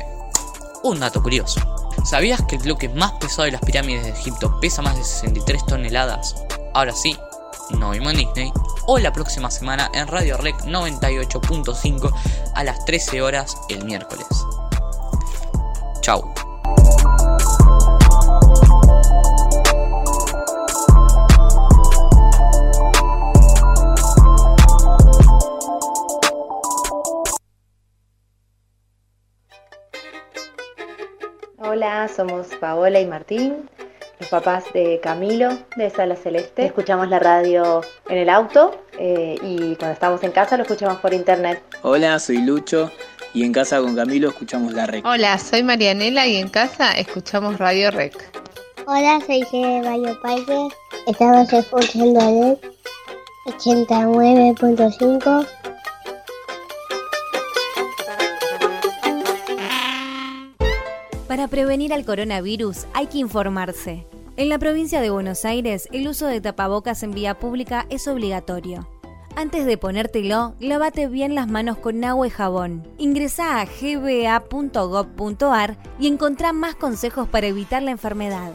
[0.84, 1.60] Un dato curioso.
[2.06, 5.66] ¿Sabías que el bloque más pesado de las pirámides de Egipto pesa más de 63
[5.66, 6.36] toneladas?
[6.74, 7.18] Ahora sí,
[7.72, 8.52] no Disney,
[8.86, 12.12] o la próxima semana en Radio Rec 98.5
[12.56, 14.28] a las 13 horas el miércoles.
[16.02, 16.34] Chau.
[31.60, 33.70] Hola, somos Paola y Martín
[34.20, 36.66] los papás de Camilo de Sala Celeste.
[36.66, 41.14] Escuchamos la radio en el auto eh, y cuando estamos en casa lo escuchamos por
[41.14, 41.62] internet.
[41.84, 42.92] Hola, soy Lucho
[43.34, 45.06] y en casa con Camilo escuchamos la REC.
[45.06, 48.16] Hola, soy Marianela y en casa escuchamos Radio REC.
[48.88, 49.84] Hola, soy G.
[49.84, 50.70] Bayo Paige.
[51.06, 52.72] Estamos escuchando a REC
[53.46, 55.48] 89.5.
[61.28, 64.08] Para prevenir al coronavirus hay que informarse.
[64.38, 68.88] En la provincia de Buenos Aires, el uso de tapabocas en vía pública es obligatorio.
[69.36, 72.88] Antes de ponértelo, lávate bien las manos con agua y jabón.
[72.98, 74.18] Ingresa a gba.gov.ar
[76.00, 78.54] y encontrá más consejos para evitar la enfermedad.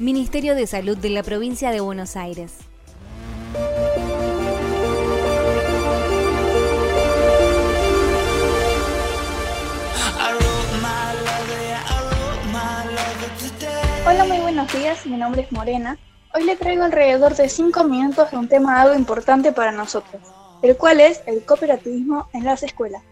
[0.00, 2.56] Ministerio de Salud de la provincia de Buenos Aires.
[14.04, 15.96] Hola, muy buenos días, mi nombre es Morena.
[16.34, 20.20] Hoy le traigo alrededor de 5 minutos de un tema algo importante para nosotros,
[20.60, 23.04] el cual es el cooperativismo en las escuelas.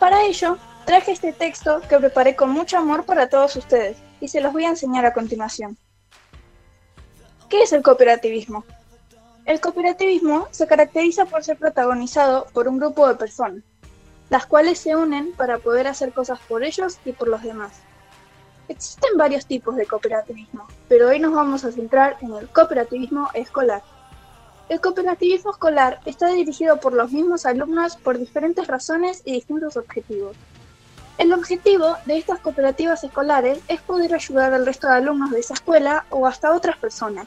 [0.00, 4.40] Para ello, traje este texto que preparé con mucho amor para todos ustedes y se
[4.40, 5.78] los voy a enseñar a continuación.
[7.48, 8.64] ¿Qué es el cooperativismo?
[9.44, 13.62] El cooperativismo se caracteriza por ser protagonizado por un grupo de personas,
[14.30, 17.82] las cuales se unen para poder hacer cosas por ellos y por los demás.
[18.72, 23.82] Existen varios tipos de cooperativismo, pero hoy nos vamos a centrar en el cooperativismo escolar.
[24.70, 30.38] El cooperativismo escolar está dirigido por los mismos alumnos por diferentes razones y distintos objetivos.
[31.18, 35.52] El objetivo de estas cooperativas escolares es poder ayudar al resto de alumnos de esa
[35.52, 37.26] escuela o hasta otras personas,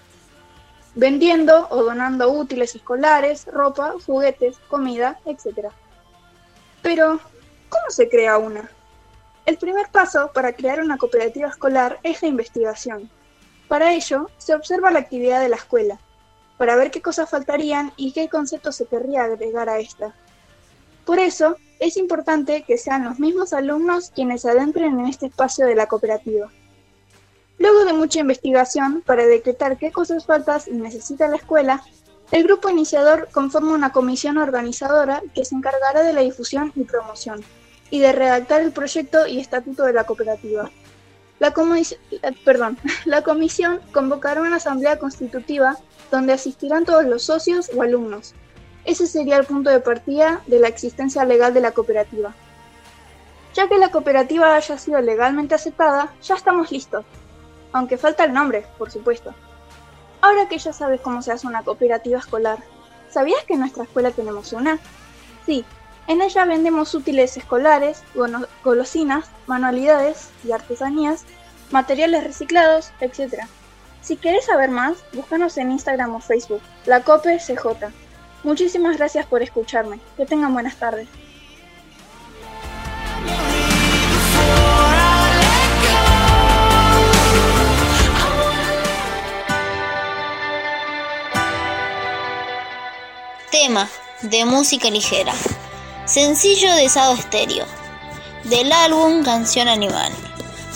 [0.96, 5.70] vendiendo o donando útiles escolares, ropa, juguetes, comida, etc.
[6.82, 7.20] Pero,
[7.70, 8.68] ¿cómo se crea una?
[9.46, 13.12] El primer paso para crear una cooperativa escolar es la investigación.
[13.68, 16.00] Para ello, se observa la actividad de la escuela,
[16.58, 20.16] para ver qué cosas faltarían y qué conceptos se querría agregar a esta.
[21.06, 25.76] Por eso, es importante que sean los mismos alumnos quienes adentren en este espacio de
[25.76, 26.50] la cooperativa.
[27.60, 31.84] Luego de mucha investigación para decretar qué cosas faltas necesita la escuela,
[32.32, 37.46] el grupo iniciador conforma una comisión organizadora que se encargará de la difusión y promoción
[37.90, 40.70] y de redactar el proyecto y estatuto de la cooperativa.
[41.40, 41.54] La,
[42.44, 45.78] perdón, la comisión convocará una asamblea constitutiva
[46.12, 48.34] donde asistirán todos los socios o alumnos.
[48.86, 52.34] Ese sería el punto de partida de la existencia legal de la cooperativa.
[53.54, 57.06] Ya que la cooperativa haya sido legalmente aceptada, ya estamos listos.
[57.72, 59.34] Aunque falta el nombre, por supuesto.
[60.22, 62.60] Ahora que ya sabes cómo se hace una cooperativa escolar,
[63.10, 64.80] ¿sabías que en nuestra escuela tenemos una?
[65.46, 65.66] Sí,
[66.08, 68.04] en ella vendemos útiles escolares,
[68.64, 71.26] golosinas, manualidades y artesanías,
[71.72, 73.44] materiales reciclados, etc.
[74.02, 77.92] Si querés saber más, búscanos en Instagram o Facebook, la COPE CJ.
[78.44, 80.00] Muchísimas gracias por escucharme.
[80.16, 81.08] Que tengan buenas tardes.
[93.50, 93.90] Tema
[94.22, 95.34] de música ligera.
[96.06, 97.66] Sencillo de Sado Estéreo.
[98.44, 100.12] Del álbum Canción Animal.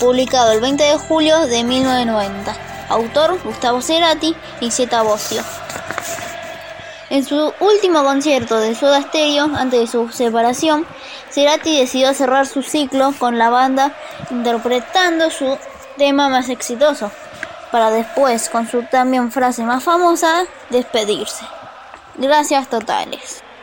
[0.00, 2.56] Publicado el 20 de julio de 1990.
[2.88, 5.40] Autor Gustavo Cerati y Zeta Bosio.
[7.10, 10.84] En su último concierto de Soda Stereo, antes de su separación,
[11.30, 13.94] Cerati decidió cerrar su ciclo con la banda
[14.30, 15.56] interpretando su
[15.96, 17.12] tema más exitoso,
[17.70, 21.44] para después, con su también frase más famosa, despedirse.
[22.16, 23.44] Gracias totales.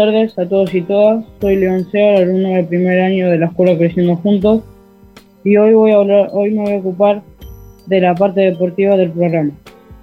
[0.00, 1.22] tardes a todos y todas.
[1.42, 4.62] Soy León Sear, alumno de primer año de la Escuela Creciendo Juntos,
[5.44, 7.22] y hoy voy a hablar, hoy me voy a ocupar
[7.84, 9.50] de la parte deportiva del programa.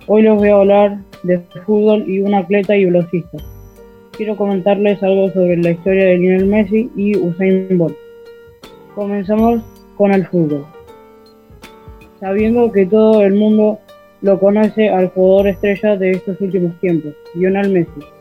[0.06, 3.40] Hoy les voy a hablar de fútbol y un atleta y velocista.
[4.12, 7.96] Quiero comentarles algo sobre la historia de Lionel Messi y Usain Bolt.
[8.94, 9.64] Comenzamos
[9.96, 10.64] con el fútbol.
[12.20, 13.80] Sabiendo que todo el mundo
[14.22, 18.17] lo conoce al jugador estrella de estos últimos tiempos, Lionel Messi.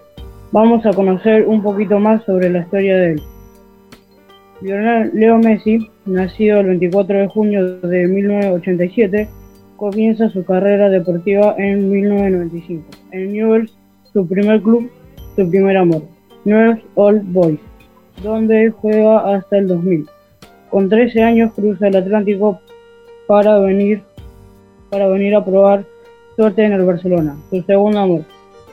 [0.57, 3.23] Vamos a conocer un poquito más sobre la historia de él.
[4.63, 9.29] Lionel Leo Messi, nacido el 24 de junio de 1987,
[9.77, 13.77] comienza su carrera deportiva en 1995 en Newell's,
[14.15, 14.91] su primer club,
[15.37, 16.05] su primer amor,
[16.47, 17.61] Newell's Old Boys,
[18.23, 20.07] donde juega hasta el 2000.
[20.71, 22.59] Con 13 años cruza el Atlántico
[23.27, 24.01] para venir,
[24.89, 25.85] para venir a probar
[26.35, 28.23] suerte en el Barcelona, su segundo amor,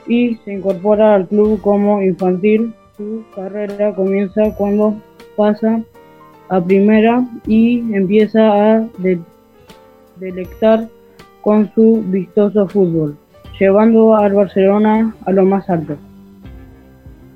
[0.07, 2.73] y se incorpora al club como infantil.
[2.97, 4.95] Su carrera comienza cuando
[5.35, 5.81] pasa
[6.49, 8.87] a primera y empieza a
[10.17, 10.87] delectar
[11.41, 13.17] con su vistoso fútbol,
[13.59, 15.97] llevando al Barcelona a lo más alto.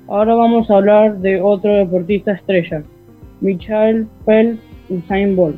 [0.06, 2.82] Ahora vamos a hablar de otro deportista estrella,
[3.40, 5.56] Michael Phelps Usain Bolt.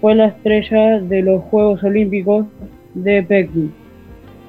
[0.00, 2.46] Fue la estrella de los Juegos Olímpicos
[2.92, 3.72] de Pekín,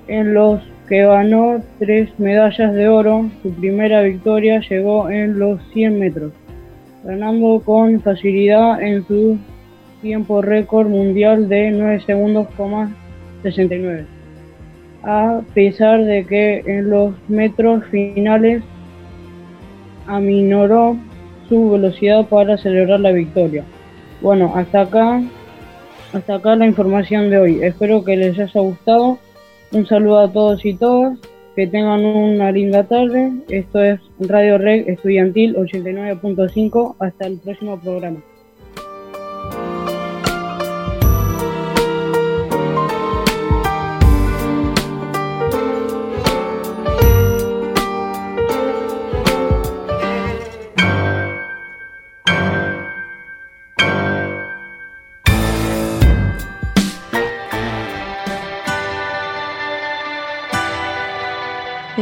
[0.07, 3.29] en los que ganó tres medallas de oro.
[3.43, 6.33] Su primera victoria llegó en los 100 metros,
[7.03, 9.37] ganando con facilidad en su
[10.01, 12.47] tiempo récord mundial de 9 segundos,
[13.43, 14.05] 69.
[15.03, 18.63] A pesar de que en los metros finales
[20.05, 20.97] aminoró
[21.49, 23.63] su velocidad para celebrar la victoria.
[24.21, 25.21] Bueno, hasta acá,
[26.13, 27.63] hasta acá la información de hoy.
[27.63, 29.19] Espero que les haya gustado.
[29.71, 31.19] Un saludo a todos y todas.
[31.55, 33.31] Que tengan una linda tarde.
[33.49, 36.95] Esto es Radio Reg Estudiantil 89.5.
[36.99, 38.21] Hasta el próximo programa.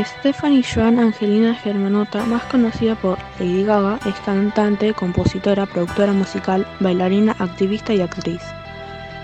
[0.04, 7.34] Stephanie Joan Angelina Germanota, más conocida por Lady Gaga, es cantante, compositora, productora musical, bailarina,
[7.40, 8.42] activista y actriz.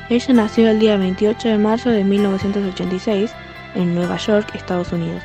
[0.09, 3.33] Ella nació el día 28 de marzo de 1986
[3.75, 5.21] en Nueva York, Estados Unidos.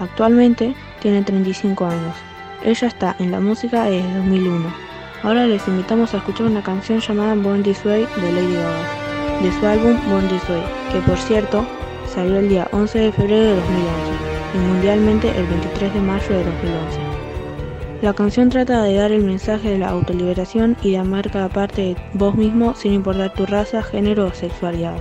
[0.00, 2.16] Actualmente tiene 35 años.
[2.64, 4.72] Ella está en la música desde 2001.
[5.22, 9.52] Ahora les invitamos a escuchar una canción llamada Born This Way de Lady Gaga, de
[9.52, 10.62] su álbum Born This Way,
[10.92, 11.64] que por cierto
[12.12, 16.44] salió el día 11 de febrero de 2011 y mundialmente el 23 de mayo de
[16.44, 16.98] 2011.
[18.02, 21.82] La canción trata de dar el mensaje de la autoliberación y de amar cada parte
[21.82, 24.96] de vos mismo sin importar tu raza, género o sexualidad.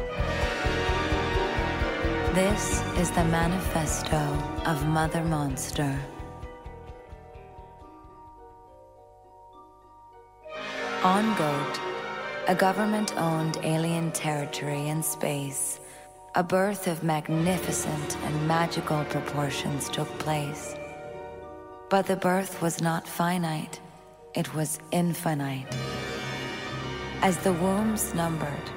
[2.34, 4.18] This is the manifesto
[4.66, 5.96] of Mother Monster.
[11.04, 11.80] On Goat,
[12.50, 15.80] a government owned alien territory in space
[16.40, 20.74] a birth of magnificent and magical proportions took place.
[21.90, 23.82] But the birth was not finite,
[24.34, 25.68] it was infinite.
[27.22, 28.68] As the wombs numbered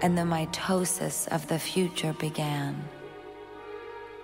[0.00, 2.82] and the mitosis of the future began,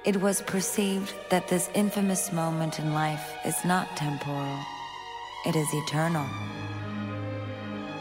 [0.07, 4.59] it was perceived that this infamous moment in life is not temporal,
[5.47, 6.27] it is eternal.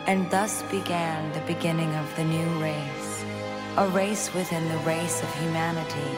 [0.08, 2.99] And thus began the beginning of the new race
[3.80, 6.12] a race within the race of humanity,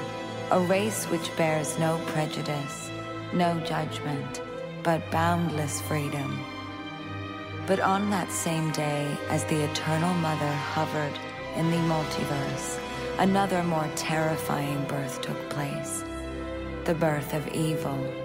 [0.50, 2.90] a race which bears no prejudice,
[3.34, 4.42] no judgment,
[4.82, 6.44] but boundless freedom.
[7.68, 11.14] But on that same day, as the Eternal Mother hovered
[11.56, 12.80] in the multiverse,
[13.20, 16.04] another more terrifying birth took place
[16.86, 18.21] the birth of evil.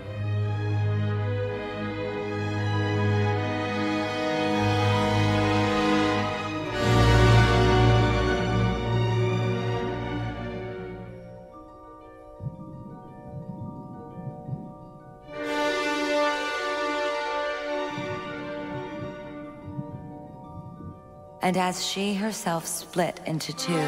[21.46, 23.86] And as she herself split into two,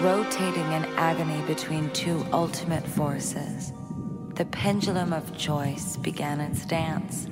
[0.00, 3.74] rotating in agony between two ultimate forces,
[4.36, 7.26] the pendulum of choice began its dance.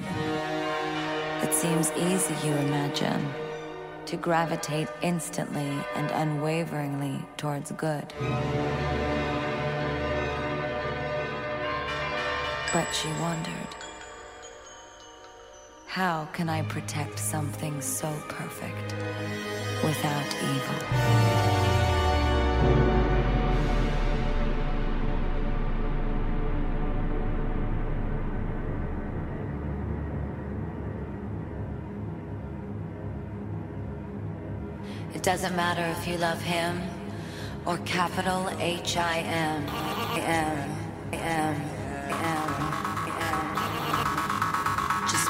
[1.42, 3.32] It seems easy, you imagine,
[4.04, 8.12] to gravitate instantly and unwaveringly towards good.
[12.74, 13.81] But she wondered
[15.92, 18.94] how can I protect something so perfect
[19.84, 20.78] without evil?
[35.14, 36.80] It doesn't matter if you love him
[37.66, 39.66] or capital H-I-M.
[39.68, 40.70] I-M.
[41.12, 41.71] I-M.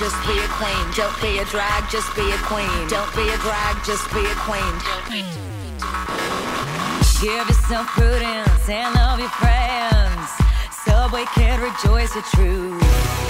[0.00, 0.86] just be a queen.
[0.96, 2.88] Don't be a drag, just be a queen.
[2.88, 4.74] Don't be a drag, just be a queen.
[7.20, 10.30] Give yourself prudence and love your friends,
[10.86, 13.29] Subway we can rejoice the truth.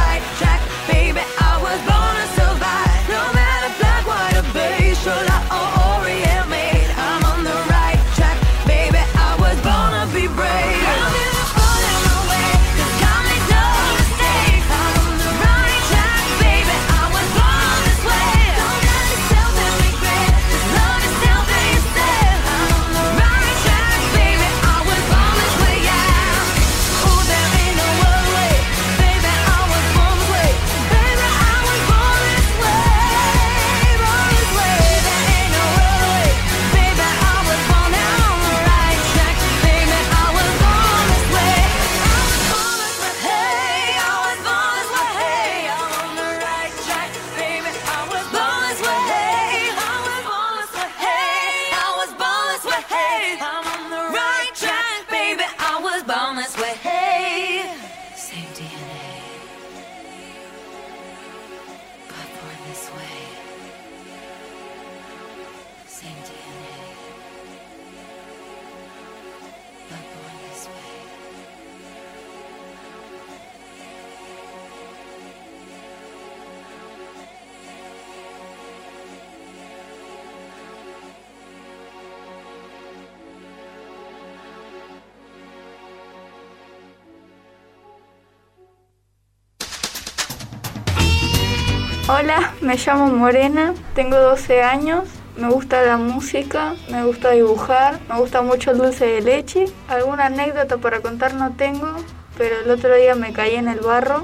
[92.33, 95.03] Hola, me llamo Morena, tengo 12 años,
[95.35, 99.65] me gusta la música, me gusta dibujar, me gusta mucho el dulce de leche.
[99.89, 101.93] Alguna anécdota para contar no tengo,
[102.37, 104.23] pero el otro día me caí en el barro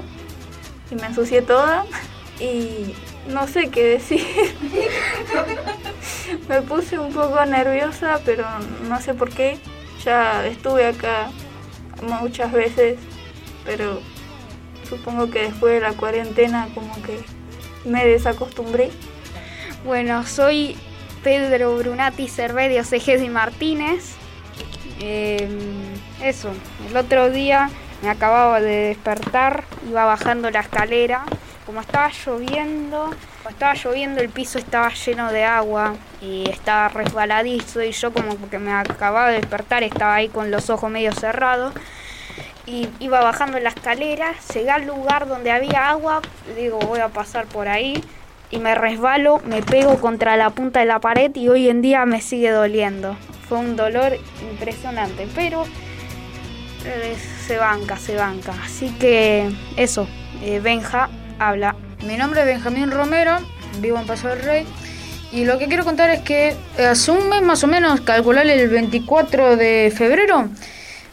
[0.90, 1.84] y me ensucié toda
[2.40, 2.94] y
[3.28, 4.24] no sé qué decir.
[6.48, 8.46] me puse un poco nerviosa, pero
[8.88, 9.58] no sé por qué.
[10.02, 11.28] Ya estuve acá
[12.00, 12.98] muchas veces,
[13.66, 14.00] pero
[14.88, 17.37] supongo que después de la cuarentena como que
[17.84, 18.90] me desacostumbré.
[19.84, 20.76] Bueno, soy
[21.22, 24.14] Pedro Brunati Cervedio y Martínez.
[25.00, 25.48] Eh,
[26.22, 26.50] eso,
[26.88, 27.70] el otro día
[28.02, 31.24] me acababa de despertar, iba bajando la escalera.
[31.66, 33.10] Como estaba lloviendo,
[33.42, 38.48] como estaba lloviendo el piso estaba lleno de agua y estaba resbaladizo y yo como
[38.48, 41.74] que me acababa de despertar, estaba ahí con los ojos medio cerrados
[42.68, 46.20] y iba bajando la escalera, llegué al lugar donde había agua,
[46.54, 48.04] digo voy a pasar por ahí
[48.50, 52.04] y me resbalo, me pego contra la punta de la pared y hoy en día
[52.04, 53.16] me sigue doliendo.
[53.48, 54.18] Fue un dolor
[54.50, 55.64] impresionante, pero
[56.84, 57.16] eh,
[57.46, 58.52] se banca, se banca.
[58.62, 60.06] Así que eso,
[60.42, 61.08] eh, Benja
[61.38, 61.74] habla.
[62.06, 63.38] Mi nombre es Benjamín Romero,
[63.80, 64.66] vivo en Paso del Rey.
[65.32, 68.68] Y lo que quiero contar es que hace un mes más o menos, calcular el
[68.68, 70.48] 24 de febrero,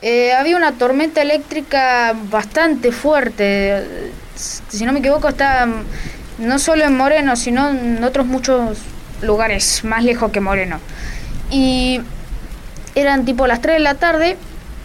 [0.07, 4.11] eh, había una tormenta eléctrica bastante fuerte.
[4.35, 5.67] Si no me equivoco, está
[6.37, 8.77] no solo en Moreno, sino en otros muchos
[9.23, 10.79] lugares más lejos que Moreno.
[11.49, 12.01] Y
[12.93, 14.37] eran tipo las 3 de la tarde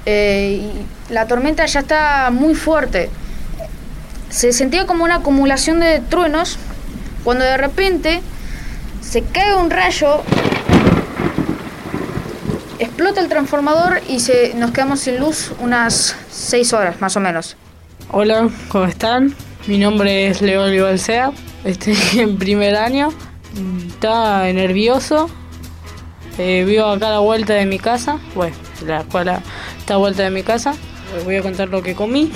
[0.06, 3.10] eh, y la tormenta ya está muy fuerte.
[4.30, 6.58] Se sentía como una acumulación de truenos
[7.24, 8.22] cuando de repente
[9.02, 10.22] se cae un rayo,
[12.80, 17.56] explota el transformador y se, nos quedamos sin luz unas 6 horas más o menos.
[18.10, 19.34] Hola, ¿cómo están?
[19.66, 21.30] Mi nombre es León Balsea,
[21.64, 23.12] estoy en primer año,
[23.86, 25.28] está nervioso,
[26.38, 29.42] eh, vivo acá la vuelta de mi casa, bueno, la escuela
[29.78, 30.74] está a vuelta de mi casa,
[31.14, 32.32] Les voy a contar lo que comí.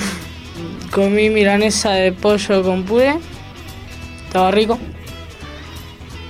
[0.93, 3.17] Comí milanesa de pollo con puré,
[4.27, 4.79] estaba rico.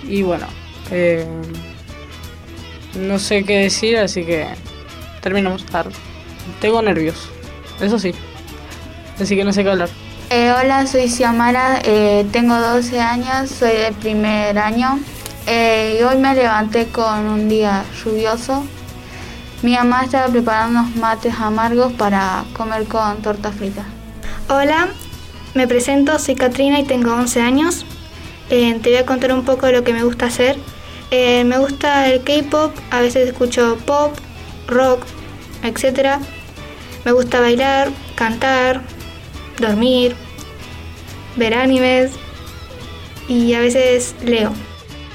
[0.08, 0.46] Y bueno,
[0.90, 1.26] eh,
[2.96, 4.46] no sé qué decir, así que
[5.20, 5.64] terminamos.
[6.60, 7.28] Tengo nervios,
[7.80, 8.14] eso sí,
[9.20, 9.88] así que no sé qué hablar.
[10.30, 14.98] Eh, hola, soy Xiamara, eh, tengo 12 años, soy del primer año
[15.46, 18.64] eh, y hoy me levanté con un día lluvioso.
[19.62, 23.84] Mi mamá estaba preparando unos mates amargos para comer con torta frita.
[24.48, 24.88] Hola,
[25.54, 27.86] me presento, soy Katrina y tengo 11 años.
[28.48, 30.56] te voy a contar un poco de lo que me gusta hacer.
[31.44, 34.16] Me gusta el K-pop, a veces escucho pop,
[34.66, 35.04] rock,
[35.62, 36.18] etc.
[37.04, 38.80] Me gusta bailar, cantar,
[39.58, 40.16] dormir,
[41.36, 42.12] ver animes
[43.28, 44.52] y a veces leo.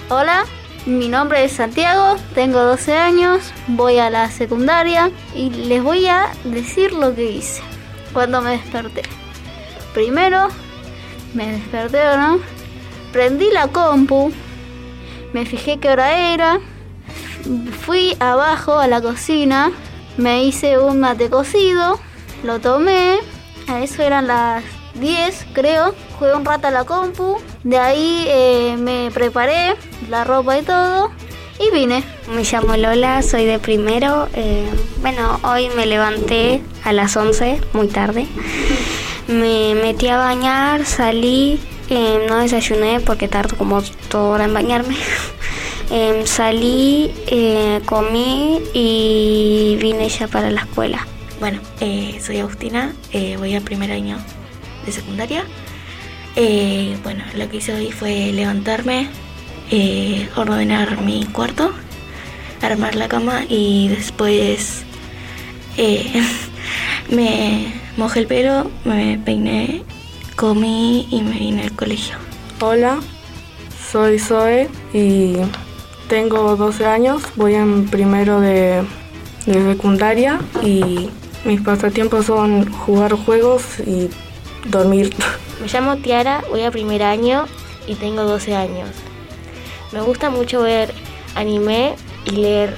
[0.10, 0.46] Hola,
[0.86, 6.32] mi nombre es Santiago, tengo 12 años, voy a la secundaria y les voy a
[6.46, 7.62] decir lo que hice
[8.14, 9.04] cuando me desperté.
[9.94, 10.48] Primero,
[11.34, 12.40] me desperté no,
[13.12, 14.32] prendí la compu,
[15.34, 16.60] me fijé qué hora era,
[17.82, 19.72] fui abajo a la cocina,
[20.18, 22.00] me hice un mate cocido,
[22.44, 23.18] lo tomé,
[23.68, 24.64] a eso eran las
[24.96, 29.76] 10 creo, jugué un rato a la compu, de ahí eh, me preparé
[30.10, 31.12] la ropa y todo.
[31.60, 32.06] Y vine.
[32.34, 34.30] Me llamo Lola, soy de primero.
[34.34, 34.70] Eh,
[35.02, 38.28] bueno, hoy me levanté a las 11, muy tarde.
[39.28, 41.60] Me metí a bañar, salí,
[41.90, 44.96] eh, no desayuné porque tardo como toda hora en bañarme.
[45.92, 47.12] Em, salí,
[47.88, 51.08] comí y vine ya para la escuela.
[51.40, 51.60] Bueno,
[52.22, 52.94] soy Agustina,
[53.40, 54.20] voy al primer año
[54.86, 55.46] de secundaria.
[56.36, 59.10] Eh, bueno, lo que hice hoy fue levantarme,
[59.72, 61.74] eh, ordenar mi cuarto,
[62.62, 64.84] armar la cama y después
[65.78, 66.06] eh,
[67.10, 69.84] me mojé el pelo, me peiné,
[70.40, 72.16] comí y me vine al colegio.
[72.62, 73.02] Hola,
[73.92, 75.36] soy Zoe y
[76.08, 78.86] tengo 12 años, voy en primero de,
[79.46, 81.10] de secundaria y
[81.44, 84.10] mis pasatiempos son jugar juegos y
[84.70, 85.14] dormir.
[85.62, 87.46] Me llamo Tiara, voy a primer año
[87.86, 88.90] y tengo 12 años.
[89.92, 90.94] Me gusta mucho ver
[91.36, 92.78] anime y leer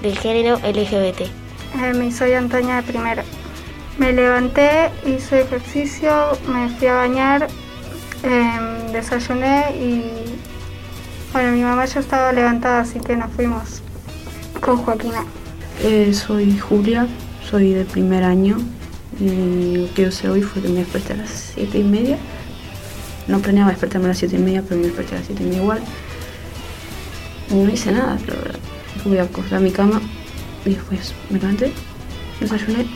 [0.00, 1.20] del género LGBT.
[1.20, 3.22] Eh, soy Antonia de primero.
[3.98, 6.10] Me levanté, hice ejercicio,
[6.48, 7.46] me fui a bañar,
[8.22, 10.04] em, desayuné y
[11.32, 13.82] bueno, mi mamá ya estaba levantada, así que nos fuimos
[14.60, 15.24] con Joaquina.
[15.82, 17.06] Eh, soy Julia,
[17.48, 18.56] soy de primer año
[19.20, 22.18] y lo que hice hoy fue que me desperté a las 7 y media.
[23.28, 25.46] No planeaba despertarme a las 7 y media, pero me desperté a las 7 y
[25.46, 25.80] media igual.
[27.50, 28.60] no hice nada, la verdad.
[29.02, 30.00] Fui a acostar a mi cama
[30.64, 31.72] y después me levanté,
[32.40, 32.86] desayuné,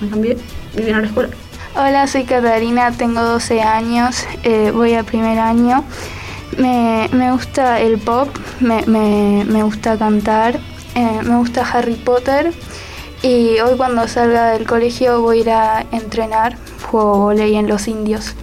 [0.00, 0.36] me cambié
[0.74, 1.30] y vine a la escuela.
[1.74, 5.84] Hola, soy Catarina, tengo 12 años, eh, voy a primer año.
[6.58, 8.28] Me, me gusta el pop,
[8.60, 10.58] me, me- me gusta cantar,
[10.94, 12.52] eh, me gusta Harry Potter
[13.22, 16.56] y hoy cuando salga del colegio voy a ir a entrenar,
[16.90, 18.34] juego volei en los indios.